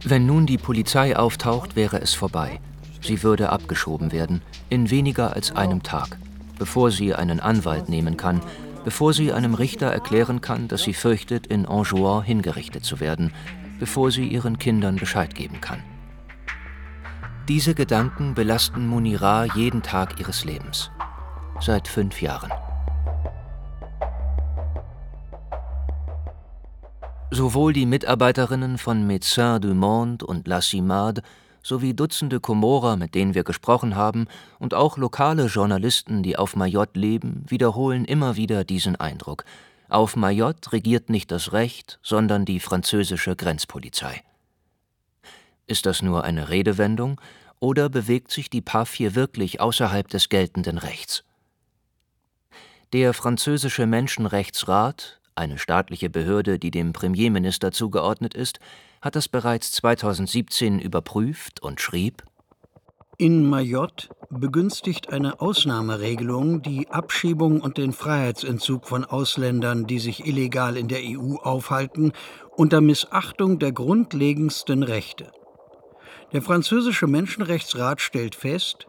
[0.03, 2.59] Wenn nun die Polizei auftaucht, wäre es vorbei.
[3.03, 6.17] Sie würde abgeschoben werden, in weniger als einem Tag,
[6.59, 8.41] bevor sie einen Anwalt nehmen kann,
[8.83, 13.35] bevor sie einem Richter erklären kann, dass sie fürchtet, in Anjouan hingerichtet zu werden,
[13.79, 15.83] bevor sie ihren Kindern Bescheid geben kann.
[17.49, 20.91] Diese Gedanken belasten Munira jeden Tag ihres Lebens.
[21.61, 22.51] Seit fünf Jahren.
[27.31, 31.23] Sowohl die Mitarbeiterinnen von Médecins du Monde und La Cimade
[31.63, 34.27] sowie Dutzende Komorer, mit denen wir gesprochen haben,
[34.59, 39.45] und auch lokale Journalisten, die auf Mayotte leben, wiederholen immer wieder diesen Eindruck.
[39.89, 44.25] Auf Mayotte regiert nicht das Recht, sondern die französische Grenzpolizei.
[45.67, 47.21] Ist das nur eine Redewendung
[47.59, 51.25] Oder bewegt sich die PAF hier wirklich außerhalb des geltenden Rechts?
[52.93, 58.61] Der französische Menschenrechtsrat, eine staatliche Behörde, die dem Premierminister zugeordnet ist,
[59.03, 62.23] hat das bereits 2017 überprüft und schrieb
[63.19, 70.77] In Mayotte begünstigt eine Ausnahmeregelung die Abschiebung und den Freiheitsentzug von Ausländern, die sich illegal
[70.77, 72.13] in der EU aufhalten,
[72.57, 75.33] unter Missachtung der grundlegendsten Rechte.
[76.33, 78.87] Der französische Menschenrechtsrat stellt fest,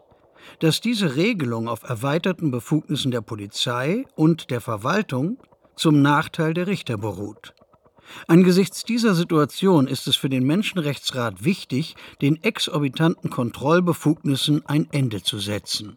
[0.60, 5.38] dass diese Regelung auf erweiterten Befugnissen der Polizei und der Verwaltung
[5.76, 7.54] zum Nachteil der Richter beruht.
[8.26, 15.38] Angesichts dieser Situation ist es für den Menschenrechtsrat wichtig, den exorbitanten Kontrollbefugnissen ein Ende zu
[15.38, 15.96] setzen.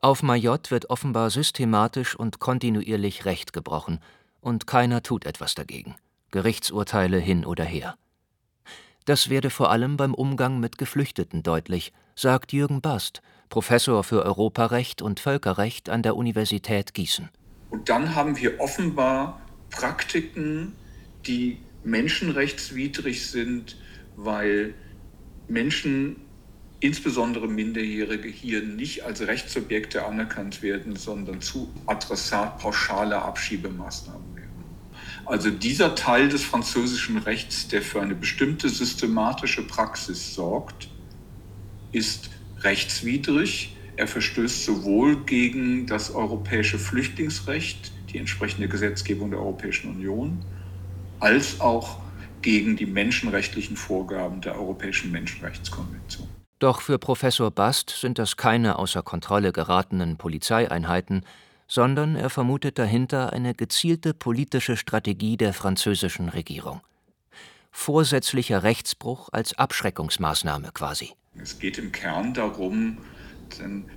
[0.00, 4.00] Auf Mayotte wird offenbar systematisch und kontinuierlich Recht gebrochen,
[4.40, 5.94] und keiner tut etwas dagegen.
[6.30, 7.96] Gerichtsurteile hin oder her.
[9.06, 15.02] Das werde vor allem beim Umgang mit Geflüchteten deutlich, sagt Jürgen Bast, Professor für Europarecht
[15.02, 17.28] und Völkerrecht an der Universität Gießen.
[17.68, 20.72] Und dann haben wir offenbar Praktiken,
[21.26, 23.76] die menschenrechtswidrig sind,
[24.16, 24.72] weil
[25.48, 26.16] Menschen,
[26.80, 34.33] insbesondere Minderjährige, hier nicht als Rechtssubjekte anerkannt werden, sondern zu Adressat pauschaler Abschiebemaßnahmen.
[35.26, 40.88] Also dieser Teil des französischen Rechts, der für eine bestimmte systematische Praxis sorgt,
[41.92, 43.76] ist rechtswidrig.
[43.96, 50.44] Er verstößt sowohl gegen das europäische Flüchtlingsrecht, die entsprechende Gesetzgebung der Europäischen Union,
[51.20, 52.00] als auch
[52.42, 56.28] gegen die menschenrechtlichen Vorgaben der Europäischen Menschenrechtskonvention.
[56.58, 61.24] Doch für Professor Bast sind das keine außer Kontrolle geratenen Polizeieinheiten,
[61.66, 66.80] sondern er vermutet dahinter eine gezielte politische Strategie der französischen Regierung.
[67.70, 71.10] Vorsätzlicher Rechtsbruch als Abschreckungsmaßnahme quasi.
[71.36, 72.98] Es geht im Kern darum,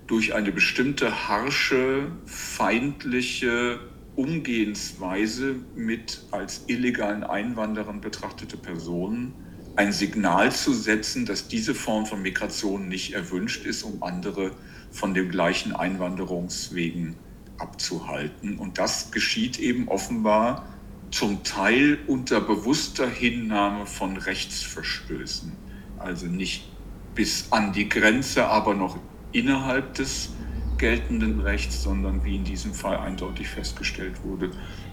[0.08, 3.80] durch eine bestimmte harsche, feindliche
[4.16, 9.34] Umgehensweise mit als illegalen Einwanderern betrachtete Personen
[9.76, 14.52] ein Signal zu setzen, dass diese Form von Migration nicht erwünscht ist, um andere
[14.90, 17.16] von den gleichen Einwanderungswegen
[17.58, 18.58] abzuhalten.
[18.58, 20.68] Und das geschieht eben offenbar
[21.12, 25.54] zum Teil unter bewusster Hinnahme von Rechtsverstößen.
[25.98, 26.70] Also nicht
[27.16, 28.98] bis an die Grenze, aber noch
[29.32, 30.30] innerhalb des
[30.78, 34.52] geltenden Rechts, sondern wie in diesem Fall eindeutig festgestellt wurde,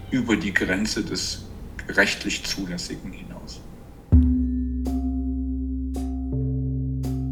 [0.09, 1.45] über die Grenze des
[1.89, 3.24] rechtlich Zulässigen hinaus.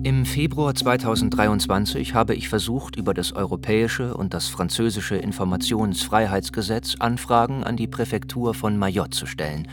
[0.06, 7.78] Im Februar 2023 habe ich versucht, über das europäische und das französische Informationsfreiheitsgesetz Anfragen an
[7.78, 9.66] die Präfektur von Mayotte zu stellen,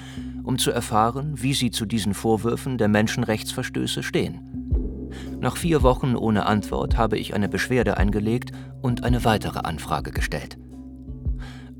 [0.44, 5.10] um zu erfahren, wie sie zu diesen Vorwürfen der Menschenrechtsverstöße stehen.
[5.40, 10.58] Nach vier Wochen ohne Antwort habe ich eine Beschwerde eingelegt und eine weitere Anfrage gestellt.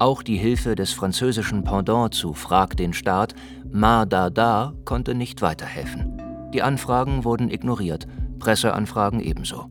[0.00, 3.36] Auch die Hilfe des französischen Pendant zu Frag den Staat,
[3.70, 6.20] Ma Da Da, konnte nicht weiterhelfen.
[6.52, 8.08] Die Anfragen wurden ignoriert,
[8.40, 9.66] Presseanfragen ebenso.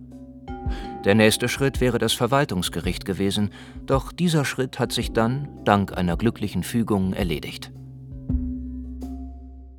[1.05, 3.51] Der nächste Schritt wäre das Verwaltungsgericht gewesen,
[3.85, 7.71] doch dieser Schritt hat sich dann, dank einer glücklichen Fügung, erledigt.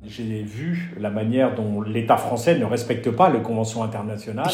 [0.03, 0.19] Ich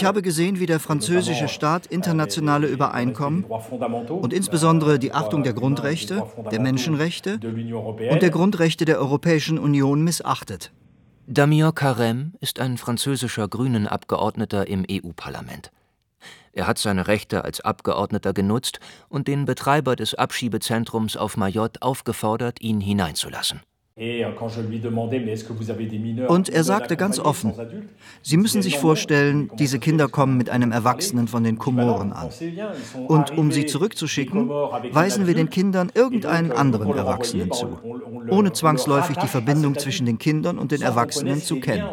[0.03, 6.59] habe gesehen, wie der französische Staat internationale Übereinkommen und insbesondere die Achtung der Grundrechte, der
[6.59, 7.39] Menschenrechte
[8.11, 10.71] und der Grundrechte der Europäischen Union missachtet.
[11.29, 15.73] Damien Carême ist ein französischer Grünen-Abgeordneter im EU-Parlament.
[16.53, 22.61] Er hat seine Rechte als Abgeordneter genutzt und den Betreiber des Abschiebezentrums auf Mayotte aufgefordert,
[22.61, 23.59] ihn hineinzulassen.
[23.99, 24.25] Euh,
[26.27, 27.53] Und er sagte ganz offen,
[28.21, 32.29] Sie müssen sich vorstellen, diese Kinder kommen mit einem Erwachsenen von den Komoren an.
[33.07, 37.79] Und um sie zurückzuschicken, weisen wir den Kindern irgendeinen anderen Erwachsenen zu,
[38.29, 41.89] ohne zwangsläufig die Verbindung zwischen den Kindern und den Erwachsenen zu kennen.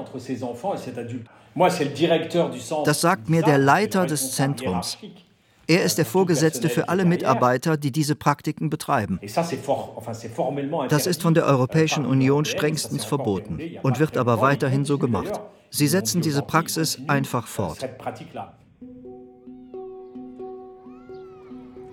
[2.84, 4.98] Das sagt mir der Leiter des Zentrums.
[5.66, 9.18] Er ist der Vorgesetzte für alle Mitarbeiter, die diese Praktiken betreiben.
[10.88, 15.40] Das ist von der Europäischen Union strengstens verboten und wird aber weiterhin so gemacht.
[15.70, 17.88] Sie setzen diese Praxis einfach fort.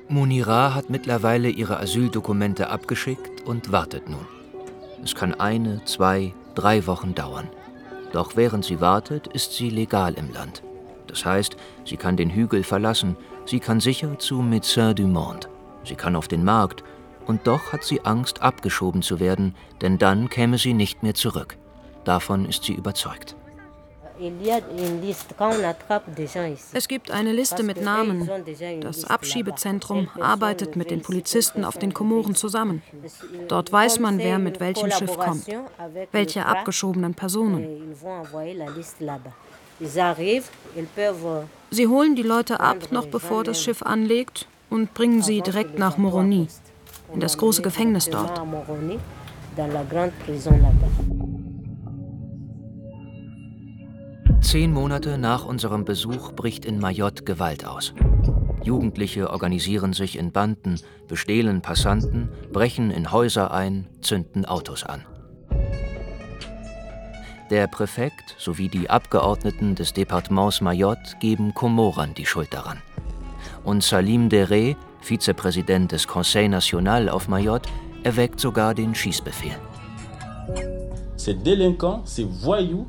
[0.08, 4.28] Munira hat mittlerweile ihre Asyldokumente abgeschickt und wartet nun.
[5.04, 7.50] Es kann eine, zwei, drei Wochen dauern.
[8.12, 10.64] Doch während sie wartet, ist sie legal im Land.
[11.08, 13.16] Das heißt, sie kann den Hügel verlassen,
[13.46, 15.48] Sie kann sicher zu Médecin du Monde.
[15.84, 16.84] Sie kann auf den Markt.
[17.28, 21.58] Und doch hat sie Angst, abgeschoben zu werden, denn dann käme sie nicht mehr zurück.
[22.04, 23.36] Davon ist sie überzeugt.
[26.74, 28.30] Es gibt eine Liste mit Namen.
[28.82, 32.84] Das Abschiebezentrum arbeitet mit den Polizisten auf den Komoren zusammen.
[33.48, 35.48] Dort weiß man, wer mit welchem Schiff kommt,
[36.12, 37.96] welche abgeschobenen Personen.
[41.74, 45.98] Sie holen die Leute ab, noch bevor das Schiff anlegt, und bringen sie direkt nach
[45.98, 46.48] Moroni,
[47.14, 48.42] in das große Gefängnis dort.
[54.42, 57.94] Zehn Monate nach unserem Besuch bricht in Mayotte Gewalt aus.
[58.64, 65.06] Jugendliche organisieren sich in Banden, bestehlen Passanten, brechen in Häuser ein, zünden Autos an.
[67.52, 72.78] Der Präfekt sowie die Abgeordneten des Departements Mayotte geben Komoran die Schuld daran.
[73.66, 77.70] Und Salim Deré, Vizepräsident des Conseil National auf Mayotte,
[78.04, 79.58] erweckt sogar den Schießbefehl.
[81.18, 82.86] Ces délinquants, ces voyous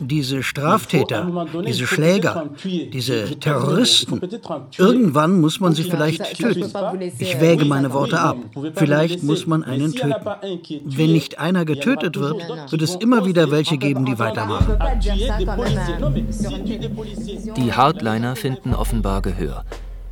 [0.00, 4.20] diese Straftäter, diese Schläger, diese Terroristen,
[4.78, 6.72] irgendwann muss man sie vielleicht töten.
[7.18, 8.36] Ich wäge meine Worte ab.
[8.74, 10.14] Vielleicht muss man einen töten.
[10.84, 14.78] Wenn nicht einer getötet wird, wird es immer wieder welche geben, die weitermachen.
[17.56, 19.64] Die Hardliner finden offenbar Gehör.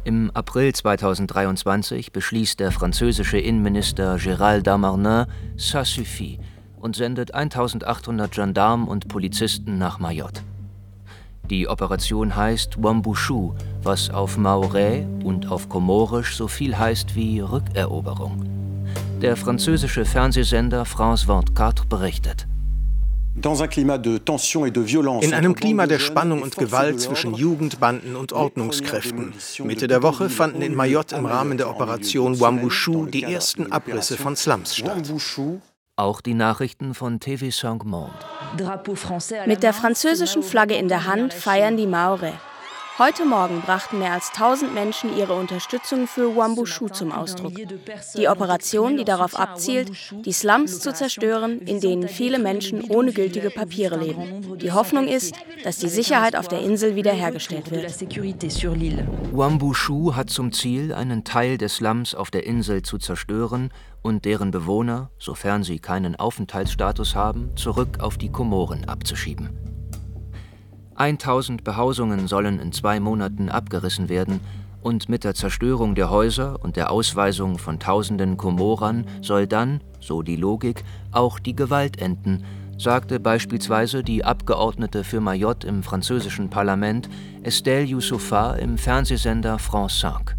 [0.05, 5.25] Im April 2023 beschließt der französische Innenminister Gérald Darmanin,
[5.57, 6.39] ça suffit,
[6.85, 10.43] und sendet 1800 Gendarmen und Polizisten nach Mayotte.
[11.49, 18.45] Die Operation heißt Wambushu, was auf Maorä und auf Komorisch so viel heißt wie Rückeroberung.
[19.23, 22.47] Der französische Fernsehsender France 24 berichtet.
[23.35, 29.33] In einem Klima der Spannung und Gewalt zwischen Jugendbanden und Ordnungskräften.
[29.65, 34.37] Mitte der Woche fanden in Mayotte im Rahmen der Operation Wambushu die ersten Abrisse von
[34.37, 35.03] Slums statt.
[35.97, 38.13] Auch die Nachrichten von TV5 Monde.
[39.47, 42.33] Mit der französischen Flagge in der Hand feiern die Maore.
[42.97, 47.55] Heute Morgen brachten mehr als 1000 Menschen ihre Unterstützung für Wambushu zum Ausdruck.
[48.17, 49.91] Die Operation, die darauf abzielt,
[50.25, 54.59] die Slums zu zerstören, in denen viele Menschen ohne gültige Papiere leben.
[54.59, 55.35] Die Hoffnung ist,
[55.65, 57.91] dass die Sicherheit auf der Insel wiederhergestellt wird.
[59.33, 63.71] Wambushu hat zum Ziel, einen Teil des Slums auf der Insel zu zerstören
[64.03, 69.74] und deren Bewohner, sofern sie keinen Aufenthaltsstatus haben, zurück auf die Komoren abzuschieben.
[70.97, 74.41] 1000 Behausungen sollen in zwei Monaten abgerissen werden
[74.83, 80.23] und mit der Zerstörung der Häuser und der Ausweisung von tausenden Komorern soll dann, so
[80.23, 82.45] die Logik, auch die Gewalt enden,
[82.79, 87.09] sagte beispielsweise die Abgeordnete für Mayotte im französischen Parlament
[87.45, 90.35] Estelle Youssoufa im Fernsehsender France 5.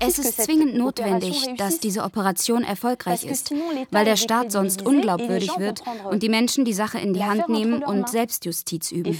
[0.00, 3.52] Es ist zwingend notwendig, dass diese Operation erfolgreich ist,
[3.92, 7.84] weil der Staat sonst unglaubwürdig wird und die Menschen die Sache in die Hand nehmen
[7.84, 9.16] und Selbstjustiz üben.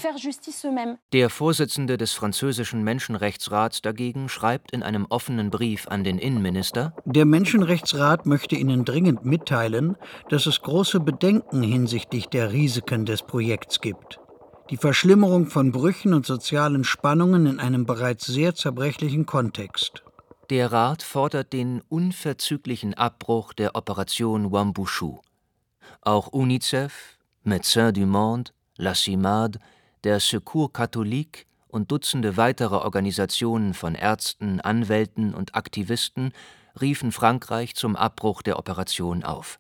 [1.13, 7.25] Der Vorsitzende des französischen Menschenrechtsrats dagegen schreibt in einem offenen Brief an den Innenminister: Der
[7.25, 9.97] Menschenrechtsrat möchte Ihnen dringend mitteilen,
[10.29, 14.19] dass es große Bedenken hinsichtlich der Risiken des Projekts gibt
[14.71, 20.03] die Verschlimmerung von Brüchen und sozialen Spannungen in einem bereits sehr zerbrechlichen Kontext.
[20.51, 25.21] Der Rat fordert den unverzüglichen Abbruch der Operation Wambushu.
[26.01, 29.59] Auch UNICEF, Médecins du Monde, La CIMAD,
[30.05, 36.33] der Secours Catholique und Dutzende weitere Organisationen von Ärzten, Anwälten und Aktivisten
[36.81, 39.59] riefen Frankreich zum Abbruch der Operation auf.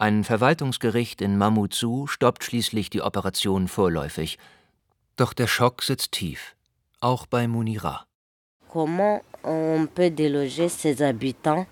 [0.00, 4.38] Ein Verwaltungsgericht in Mamoudzou stoppt schließlich die Operation vorläufig.
[5.16, 6.56] Doch der Schock sitzt tief,
[7.00, 8.06] auch bei Munira.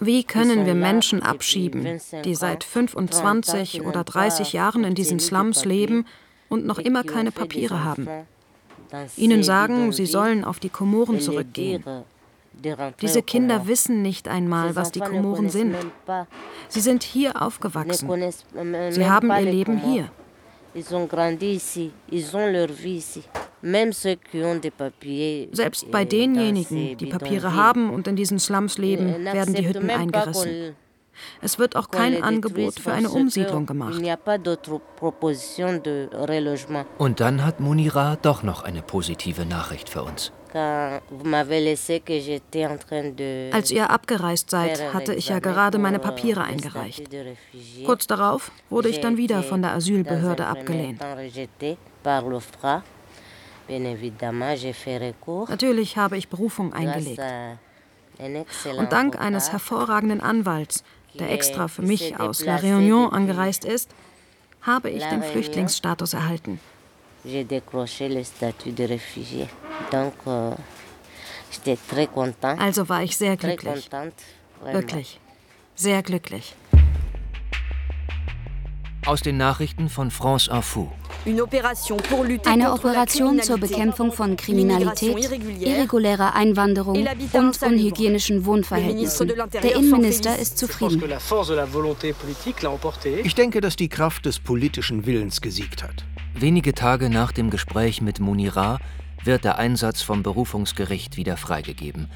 [0.00, 6.04] Wie können wir Menschen abschieben, die seit 25 oder 30 Jahren in diesen Slums leben
[6.50, 8.06] und noch immer keine Papiere haben?
[9.16, 11.82] Ihnen sagen, sie sollen auf die Komoren zurückgehen.
[13.00, 15.74] Diese Kinder wissen nicht einmal, was die Komoren sind.
[16.68, 18.08] Sie sind hier aufgewachsen.
[18.90, 20.10] Sie haben ihr Leben hier.
[25.52, 30.76] Selbst bei denjenigen, die Papiere haben und in diesen Slums leben, werden die Hütten eingerissen.
[31.40, 34.00] Es wird auch kein Angebot für eine Umsiedlung gemacht.
[36.98, 40.32] Und dann hat Munira doch noch eine positive Nachricht für uns.
[43.52, 47.08] Als ihr abgereist seid, hatte ich ja gerade meine Papiere eingereicht.
[47.84, 51.00] Kurz darauf wurde ich dann wieder von der Asylbehörde abgelehnt.
[55.48, 57.20] Natürlich habe ich Berufung eingelegt.
[58.76, 60.82] Und dank eines hervorragenden Anwalts,
[61.18, 63.90] der extra für mich aus La Réunion angereist ist,
[64.62, 66.60] habe ich den Flüchtlingsstatus erhalten.
[67.24, 67.44] Euh,
[72.58, 73.88] also war ich sehr glücklich.
[74.64, 75.20] Wirklich.
[75.74, 76.54] Sehr glücklich.
[79.06, 80.92] Aus den Nachrichten von France Info.
[81.24, 85.16] Eine Operation zur Bekämpfung von Kriminalität,
[85.60, 89.28] irregulärer Einwanderung und unhygienischen Wohnverhältnissen.
[89.62, 91.02] Der Innenminister ist zufrieden.
[93.24, 96.04] Ich denke, dass die Kraft des politischen Willens gesiegt hat.
[96.34, 98.78] Wenige Tage nach dem Gespräch mit Munira
[99.24, 102.08] wird der Einsatz vom Berufungsgericht wieder freigegeben.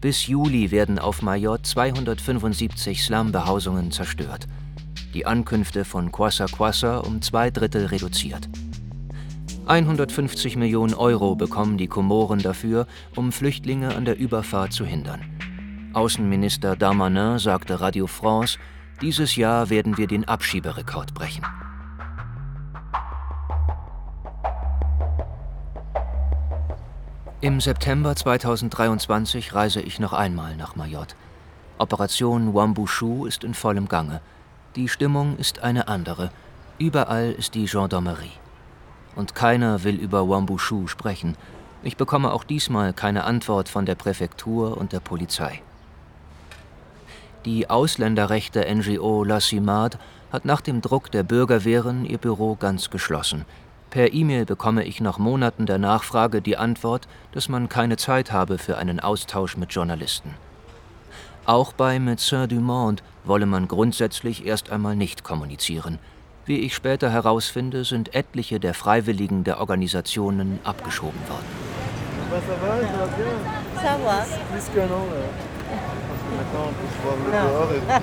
[0.00, 4.46] Bis Juli werden auf Mayotte 275 Slum-Behausungen zerstört
[5.14, 8.48] die Ankünfte von Kwassa Kwassa um zwei Drittel reduziert.
[9.66, 12.86] 150 Millionen Euro bekommen die Komoren dafür,
[13.16, 15.20] um Flüchtlinge an der Überfahrt zu hindern.
[15.92, 18.58] Außenminister Darmanin sagte Radio France,
[19.02, 21.44] dieses Jahr werden wir den Abschieberekord brechen.
[27.40, 31.14] Im September 2023 reise ich noch einmal nach Mayotte.
[31.78, 34.20] Operation Wambushu ist in vollem Gange.
[34.74, 36.32] Die Stimmung ist eine andere.
[36.80, 38.32] Überall ist die Gendarmerie.
[39.14, 41.36] Und keiner will über Wambushu sprechen.
[41.84, 45.62] Ich bekomme auch diesmal keine Antwort von der Präfektur und der Polizei.
[47.44, 50.00] Die ausländerrechte NGO La Cimade
[50.32, 53.44] hat nach dem Druck der Bürgerwehren ihr Büro ganz geschlossen.
[53.90, 58.58] Per E-Mail bekomme ich nach Monaten der Nachfrage die Antwort, dass man keine Zeit habe
[58.58, 60.34] für einen Austausch mit Journalisten.
[61.46, 65.98] Auch bei Médecins du Monde wolle man grundsätzlich erst einmal nicht kommunizieren.
[66.44, 71.46] Wie ich später herausfinde, sind etliche der Freiwilligen der Organisationen abgeschoben worden.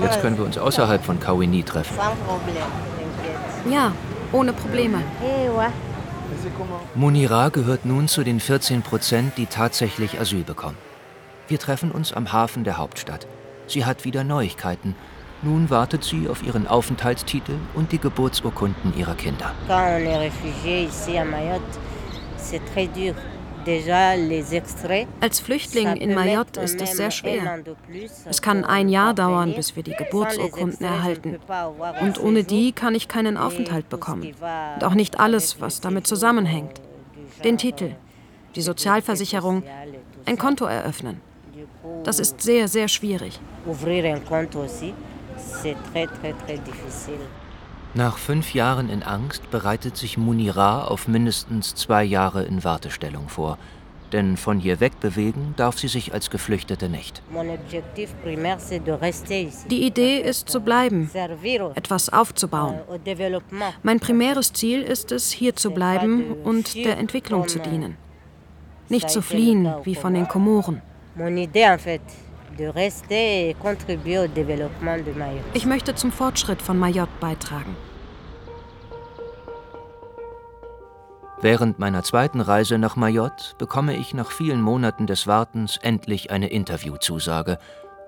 [0.02, 1.96] Jetzt können wir uns außerhalb von Kawini treffen.
[3.70, 3.92] Ja,
[4.36, 5.02] ohne Probleme.
[6.96, 10.78] Munira gehört nun zu den 14 Prozent, die tatsächlich Asyl bekommen.
[11.48, 13.28] Wir treffen uns am Hafen der Hauptstadt.
[13.68, 14.96] Sie hat wieder Neuigkeiten.
[15.42, 19.52] Nun wartet sie auf ihren Aufenthaltstitel und die Geburtsurkunden ihrer Kinder.
[25.22, 27.64] Als Flüchtling in Mayotte ist es sehr schwer.
[28.26, 31.40] Es kann ein Jahr dauern, bis wir die Geburtsurkunden erhalten.
[32.02, 34.34] Und ohne die kann ich keinen Aufenthalt bekommen.
[34.76, 36.82] Und auch nicht alles, was damit zusammenhängt.
[37.44, 37.96] Den Titel,
[38.56, 39.64] die Sozialversicherung,
[40.26, 41.22] ein Konto eröffnen.
[42.04, 43.40] Das ist sehr, sehr schwierig.
[47.98, 53.58] Nach fünf Jahren in Angst bereitet sich Munira auf mindestens zwei Jahre in Wartestellung vor.
[54.12, 57.24] Denn von hier wegbewegen darf sie sich als Geflüchtete nicht.
[59.72, 61.10] Die Idee ist zu bleiben,
[61.76, 62.82] etwas aufzubauen.
[63.82, 67.96] Mein primäres Ziel ist es, hier zu bleiben und der Entwicklung zu dienen.
[68.90, 70.82] Nicht zu fliehen wie von den Komoren.
[75.54, 77.76] Ich möchte zum Fortschritt von Mayotte beitragen.
[81.42, 86.50] Während meiner zweiten Reise nach Mayotte bekomme ich nach vielen Monaten des Wartens endlich eine
[86.50, 87.60] Interviewzusage.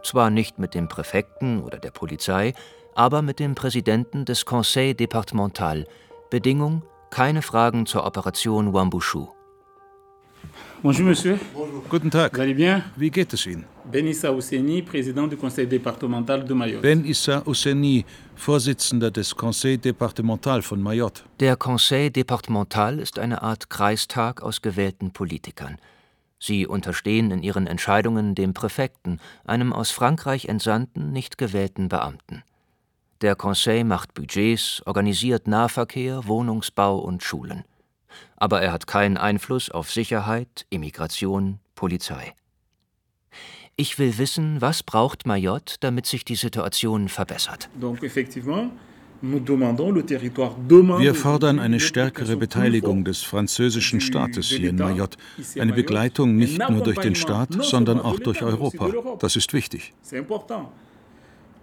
[0.04, 2.54] Zwar nicht mit dem Präfekten oder der Polizei,
[2.96, 5.86] aber mit dem Präsidenten des Conseil départemental.
[6.30, 9.37] Bedingung: keine Fragen zur Operation Wambushu.
[10.84, 11.40] Bonjour Monsieur.
[11.56, 11.84] Bonjour.
[11.90, 12.36] Guten Tag.
[12.36, 12.84] Vous allez bien?
[12.96, 13.66] Wie geht es Ihnen?
[13.92, 16.82] Ben Issa Ousseni, Präsident du Conseil départemental de Mayotte.
[16.84, 18.06] Ben Issa Ousseni,
[18.36, 21.24] Vorsitzender des Conseil départemental von Mayotte.
[21.40, 25.80] Der Conseil départemental ist eine Art Kreistag aus gewählten Politikern.
[26.38, 32.44] Sie unterstehen in ihren Entscheidungen dem Präfekten, einem aus Frankreich entsandten, nicht gewählten Beamten.
[33.22, 37.64] Der Conseil macht Budgets, organisiert Nahverkehr, Wohnungsbau und Schulen
[38.38, 42.34] aber er hat keinen Einfluss auf Sicherheit, Immigration, Polizei.
[43.76, 47.70] Ich will wissen, was braucht Mayotte, damit sich die Situation verbessert.
[49.22, 55.18] Wir fordern eine stärkere Beteiligung des französischen Staates hier in Mayotte,
[55.60, 58.90] eine Begleitung nicht nur durch den Staat, sondern auch durch Europa.
[59.20, 59.94] Das ist wichtig.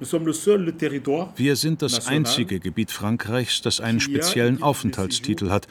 [0.01, 5.68] Wir sind das einzige Gebiet Frankreichs, das einen speziellen Aufenthaltstitel hat.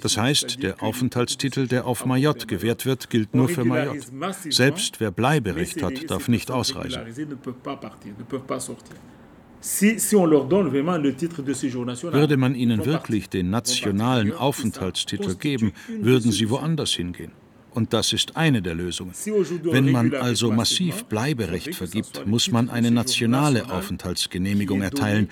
[0.00, 4.00] Das heißt, der Aufenthaltstitel, der auf Mayotte gewährt wird, gilt nur für Mayotte.
[4.48, 7.02] Selbst wer Bleiberecht hat, darf nicht ausreisen.
[12.02, 17.32] Würde man ihnen wirklich den nationalen Aufenthaltstitel geben, würden sie woanders hingehen.
[17.76, 19.12] Und das ist eine der Lösungen.
[19.64, 25.28] Wenn man also massiv Bleiberecht vergibt, muss man eine nationale Aufenthaltsgenehmigung erteilen,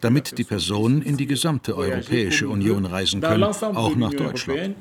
[0.00, 4.76] damit die Personen in die gesamte Europäische Union reisen können, auch nach Deutschland.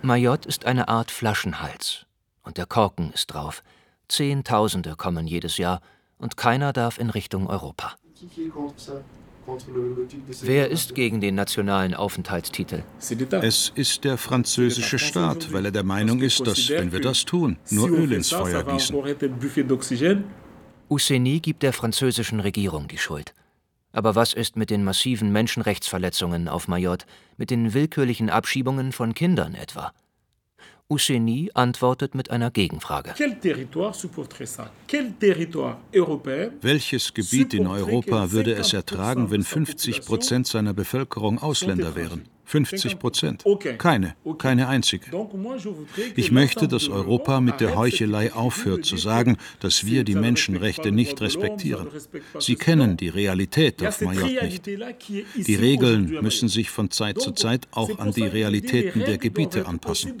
[0.00, 2.06] Mayotte ist eine Art Flaschenhals.
[2.42, 3.62] Und der Korken ist drauf.
[4.08, 5.82] Zehntausende kommen jedes Jahr
[6.16, 7.96] und keiner darf in Richtung Europa.
[10.42, 12.82] Wer ist gegen den nationalen Aufenthaltstitel?
[12.98, 17.56] Es ist der französische Staat, weil er der Meinung ist, dass, wenn wir das tun,
[17.70, 18.96] nur Öl ins Feuer gießen.
[20.88, 23.34] Ouseni gibt der französischen Regierung die Schuld.
[23.92, 29.54] Aber was ist mit den massiven Menschenrechtsverletzungen auf Mayotte, mit den willkürlichen Abschiebungen von Kindern
[29.54, 29.92] etwa?
[30.88, 33.12] Ouseni antwortet mit einer Gegenfrage.
[36.60, 42.28] Welches Gebiet in Europa würde es ertragen, wenn 50 Prozent seiner Bevölkerung Ausländer wären?
[42.46, 43.44] 50 Prozent.
[43.78, 45.06] Keine, keine einzige.
[46.14, 51.20] Ich möchte, dass Europa mit der Heuchelei aufhört zu sagen, dass wir die Menschenrechte nicht
[51.20, 51.88] respektieren.
[52.38, 54.66] Sie kennen die Realität auf Mayotte nicht.
[54.66, 60.14] Die Regeln müssen sich von Zeit zu Zeit auch an die Realitäten der Gebiete anpassen.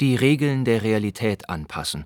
[0.00, 2.04] Die Regeln der Realität anpassen.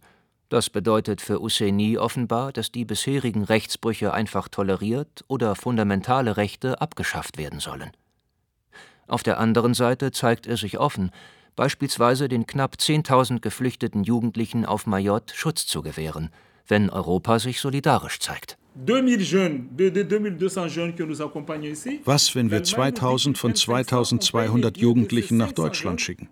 [0.52, 7.38] Das bedeutet für Husseini offenbar, dass die bisherigen Rechtsbrüche einfach toleriert oder fundamentale Rechte abgeschafft
[7.38, 7.90] werden sollen.
[9.06, 11.10] Auf der anderen Seite zeigt er sich offen,
[11.56, 16.28] beispielsweise den knapp 10.000 geflüchteten Jugendlichen auf Mayotte Schutz zu gewähren,
[16.68, 18.58] wenn Europa sich solidarisch zeigt.
[22.04, 26.28] Was, wenn wir 2000 von 2200 Jugendlichen nach Deutschland schicken?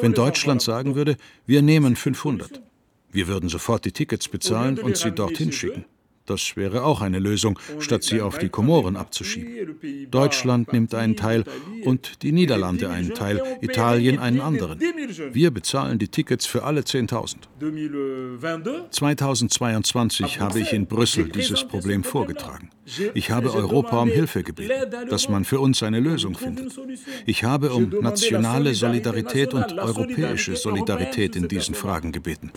[0.00, 1.16] Wenn Deutschland sagen würde,
[1.46, 2.62] wir nehmen 500.
[3.12, 5.84] Wir würden sofort die Tickets bezahlen und sie dorthin schicken.
[6.30, 9.74] Das wäre auch eine Lösung, statt sie auf die Komoren abzuschieben.
[10.12, 11.42] Deutschland nimmt einen Teil
[11.84, 14.78] und die Niederlande einen Teil, Italien einen anderen.
[15.32, 18.90] Wir bezahlen die Tickets für alle 10.000.
[18.90, 22.70] 2022 habe ich in Brüssel dieses Problem vorgetragen.
[23.14, 26.78] Ich habe Europa um Hilfe gebeten, dass man für uns eine Lösung findet.
[27.26, 32.52] Ich habe um nationale Solidarität und europäische Solidarität in diesen Fragen gebeten.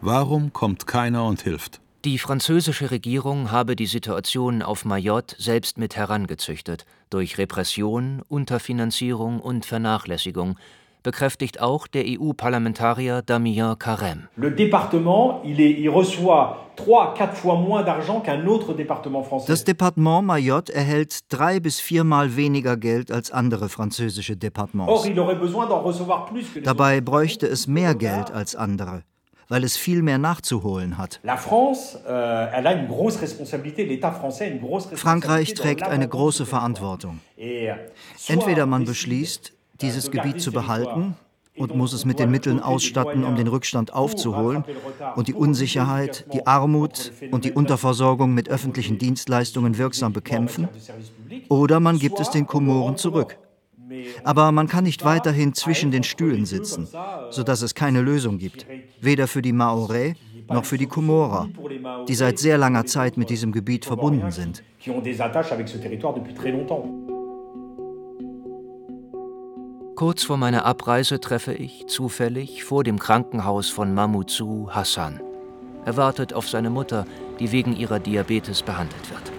[0.00, 1.80] Warum kommt keiner und hilft?
[2.06, 9.66] Die französische Regierung habe die Situation auf Mayotte selbst mit herangezüchtet, durch Repression, Unterfinanzierung und
[9.66, 10.56] Vernachlässigung,
[11.02, 14.28] bekräftigt auch der EU-Parlamentarier Damien Carême.
[19.46, 25.06] Das Departement Mayotte erhält drei bis viermal weniger Geld als andere französische Departements.
[26.64, 29.02] Dabei bräuchte es mehr Geld als andere
[29.50, 31.20] weil es viel mehr nachzuholen hat.
[34.94, 37.20] Frankreich trägt eine große Verantwortung.
[38.28, 41.16] Entweder man beschließt, dieses Gebiet zu behalten
[41.56, 44.64] und muss es mit den Mitteln ausstatten, um den Rückstand aufzuholen
[45.16, 50.68] und die Unsicherheit, die Armut und die Unterversorgung mit öffentlichen Dienstleistungen wirksam bekämpfen,
[51.48, 53.36] oder man gibt es den Komoren zurück.
[54.24, 56.88] Aber man kann nicht weiterhin zwischen den Stühlen sitzen,
[57.30, 58.66] sodass es keine Lösung gibt,
[59.00, 60.14] weder für die Maorais
[60.48, 61.48] noch für die Komora,
[62.08, 64.62] die seit sehr langer Zeit mit diesem Gebiet verbunden sind.
[69.96, 75.20] Kurz vor meiner Abreise treffe ich zufällig vor dem Krankenhaus von Mamoudzou Hassan.
[75.84, 77.06] Er wartet auf seine Mutter,
[77.38, 79.32] die wegen ihrer Diabetes behandelt wird.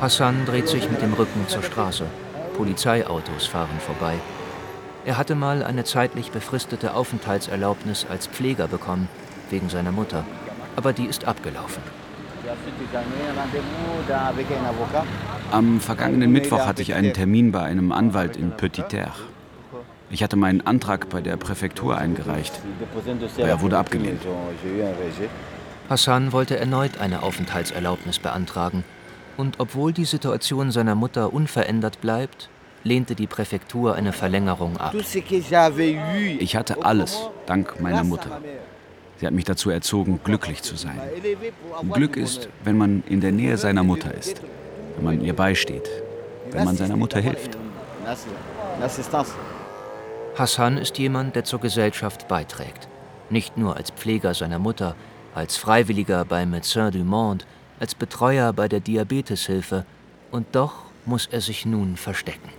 [0.00, 2.04] Hassan dreht sich mit dem Rücken zur Straße.
[2.56, 4.14] Polizeiautos fahren vorbei.
[5.04, 9.08] Er hatte mal eine zeitlich befristete Aufenthaltserlaubnis als Pfleger bekommen,
[9.50, 10.24] wegen seiner Mutter.
[10.74, 11.82] Aber die ist abgelaufen.
[15.50, 19.12] Am vergangenen Mittwoch hatte ich einen Termin bei einem Anwalt in Petit-Terre.
[20.10, 22.60] Ich hatte meinen Antrag bei der Präfektur eingereicht,
[23.38, 24.22] aber er wurde abgelehnt.
[25.88, 28.84] Hassan wollte erneut eine Aufenthaltserlaubnis beantragen,
[29.36, 32.48] und obwohl die Situation seiner Mutter unverändert bleibt,
[32.84, 34.94] lehnte die Präfektur eine Verlängerung ab.
[36.38, 38.40] Ich hatte alles, dank meiner Mutter.
[39.18, 41.00] Sie hat mich dazu erzogen, glücklich zu sein.
[41.92, 44.42] Glück ist, wenn man in der Nähe seiner Mutter ist,
[44.96, 45.88] wenn man ihr beisteht,
[46.50, 47.56] wenn man seiner Mutter hilft.
[50.36, 52.88] Hassan ist jemand, der zur Gesellschaft beiträgt.
[53.30, 54.94] Nicht nur als Pfleger seiner Mutter,
[55.34, 57.44] als Freiwilliger bei Médecins du Monde,
[57.80, 59.84] als Betreuer bei der Diabeteshilfe,
[60.30, 62.50] und doch muss er sich nun verstecken.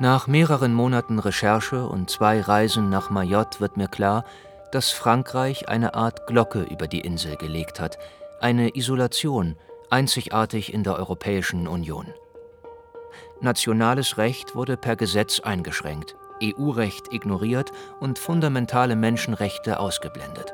[0.00, 4.24] Nach mehreren Monaten Recherche und zwei Reisen nach Mayotte wird mir klar,
[4.72, 7.96] dass Frankreich eine Art Glocke über die Insel gelegt hat,
[8.40, 9.56] eine Isolation,
[9.90, 12.06] einzigartig in der Europäischen Union.
[13.40, 20.52] Nationales Recht wurde per Gesetz eingeschränkt, EU-Recht ignoriert und fundamentale Menschenrechte ausgeblendet.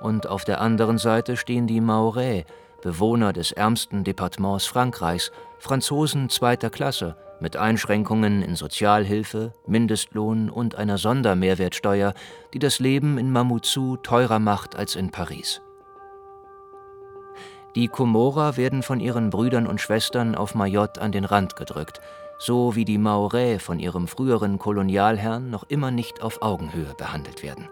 [0.00, 2.44] Und auf der anderen Seite stehen die Maorais,
[2.82, 10.98] Bewohner des ärmsten Departements Frankreichs, Franzosen zweiter Klasse, mit Einschränkungen in Sozialhilfe, Mindestlohn und einer
[10.98, 12.14] Sondermehrwertsteuer,
[12.54, 15.60] die das Leben in Mamoudzou teurer macht als in Paris.
[17.74, 22.00] Die Komora werden von ihren Brüdern und Schwestern auf Mayotte an den Rand gedrückt,
[22.38, 27.68] so wie die Maorais von ihrem früheren Kolonialherrn noch immer nicht auf Augenhöhe behandelt werden.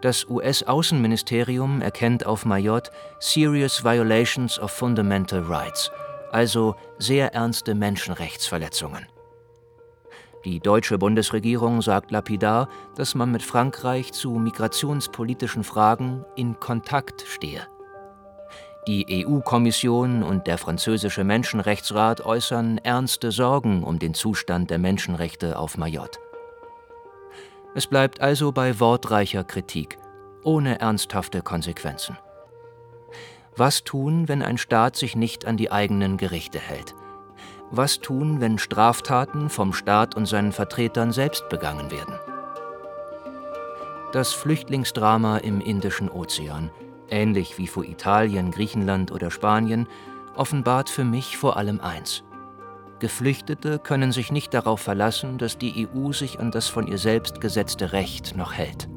[0.00, 5.90] Das US-Außenministerium erkennt auf Mayotte Serious Violations of Fundamental Rights–
[6.32, 9.06] also sehr ernste Menschenrechtsverletzungen.
[10.44, 17.66] Die deutsche Bundesregierung sagt lapidar, dass man mit Frankreich zu migrationspolitischen Fragen in Kontakt stehe.
[18.86, 25.76] Die EU-Kommission und der französische Menschenrechtsrat äußern ernste Sorgen um den Zustand der Menschenrechte auf
[25.76, 26.18] Mayotte.
[27.74, 29.98] Es bleibt also bei wortreicher Kritik,
[30.42, 32.16] ohne ernsthafte Konsequenzen.
[33.56, 36.94] Was tun, wenn ein Staat sich nicht an die eigenen Gerichte hält?
[37.70, 42.14] Was tun, wenn Straftaten vom Staat und seinen Vertretern selbst begangen werden?
[44.12, 46.70] Das Flüchtlingsdrama im Indischen Ozean,
[47.10, 49.86] ähnlich wie vor Italien, Griechenland oder Spanien,
[50.36, 52.24] offenbart für mich vor allem eins.
[53.00, 57.40] Geflüchtete können sich nicht darauf verlassen, dass die EU sich an das von ihr selbst
[57.40, 58.88] gesetzte Recht noch hält.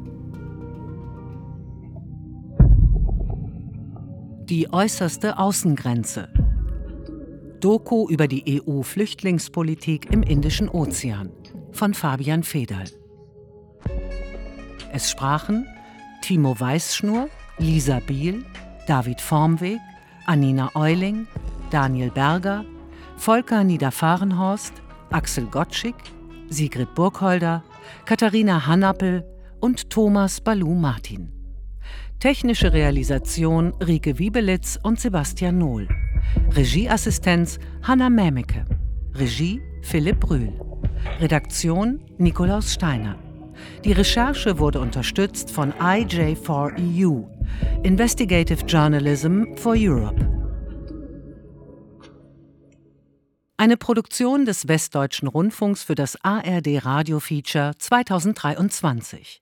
[4.50, 6.28] Die äußerste Außengrenze.
[7.60, 11.32] Doku über die EU-Flüchtlingspolitik im Indischen Ozean
[11.72, 12.86] von Fabian Federl.
[14.92, 15.68] Es sprachen
[16.22, 18.44] Timo Weißschnur, Lisa Biel,
[18.88, 19.80] David Formweg,
[20.26, 21.28] Anina Euling,
[21.70, 22.66] Daniel Berger,
[23.18, 24.74] Volker Niederfahrenhorst,
[25.12, 25.96] Axel Gottschig,
[26.50, 27.64] Sigrid Burgholder,
[28.06, 29.24] Katharina Hannappel
[29.60, 31.32] und Thomas Balu Martin.
[32.20, 35.88] Technische Realisation Rike Wiebelitz und Sebastian Nohl.
[36.56, 38.66] Regieassistenz Hanna Mämeke.
[39.16, 40.54] Regie Philipp Brühl.
[41.20, 43.16] Redaktion Nikolaus Steiner.
[43.84, 47.26] Die Recherche wurde unterstützt von IJ4EU,
[47.84, 50.20] Investigative Journalism for Europe.
[53.58, 59.42] Eine Produktion des Westdeutschen Rundfunks für das ARD Radio Feature 2023.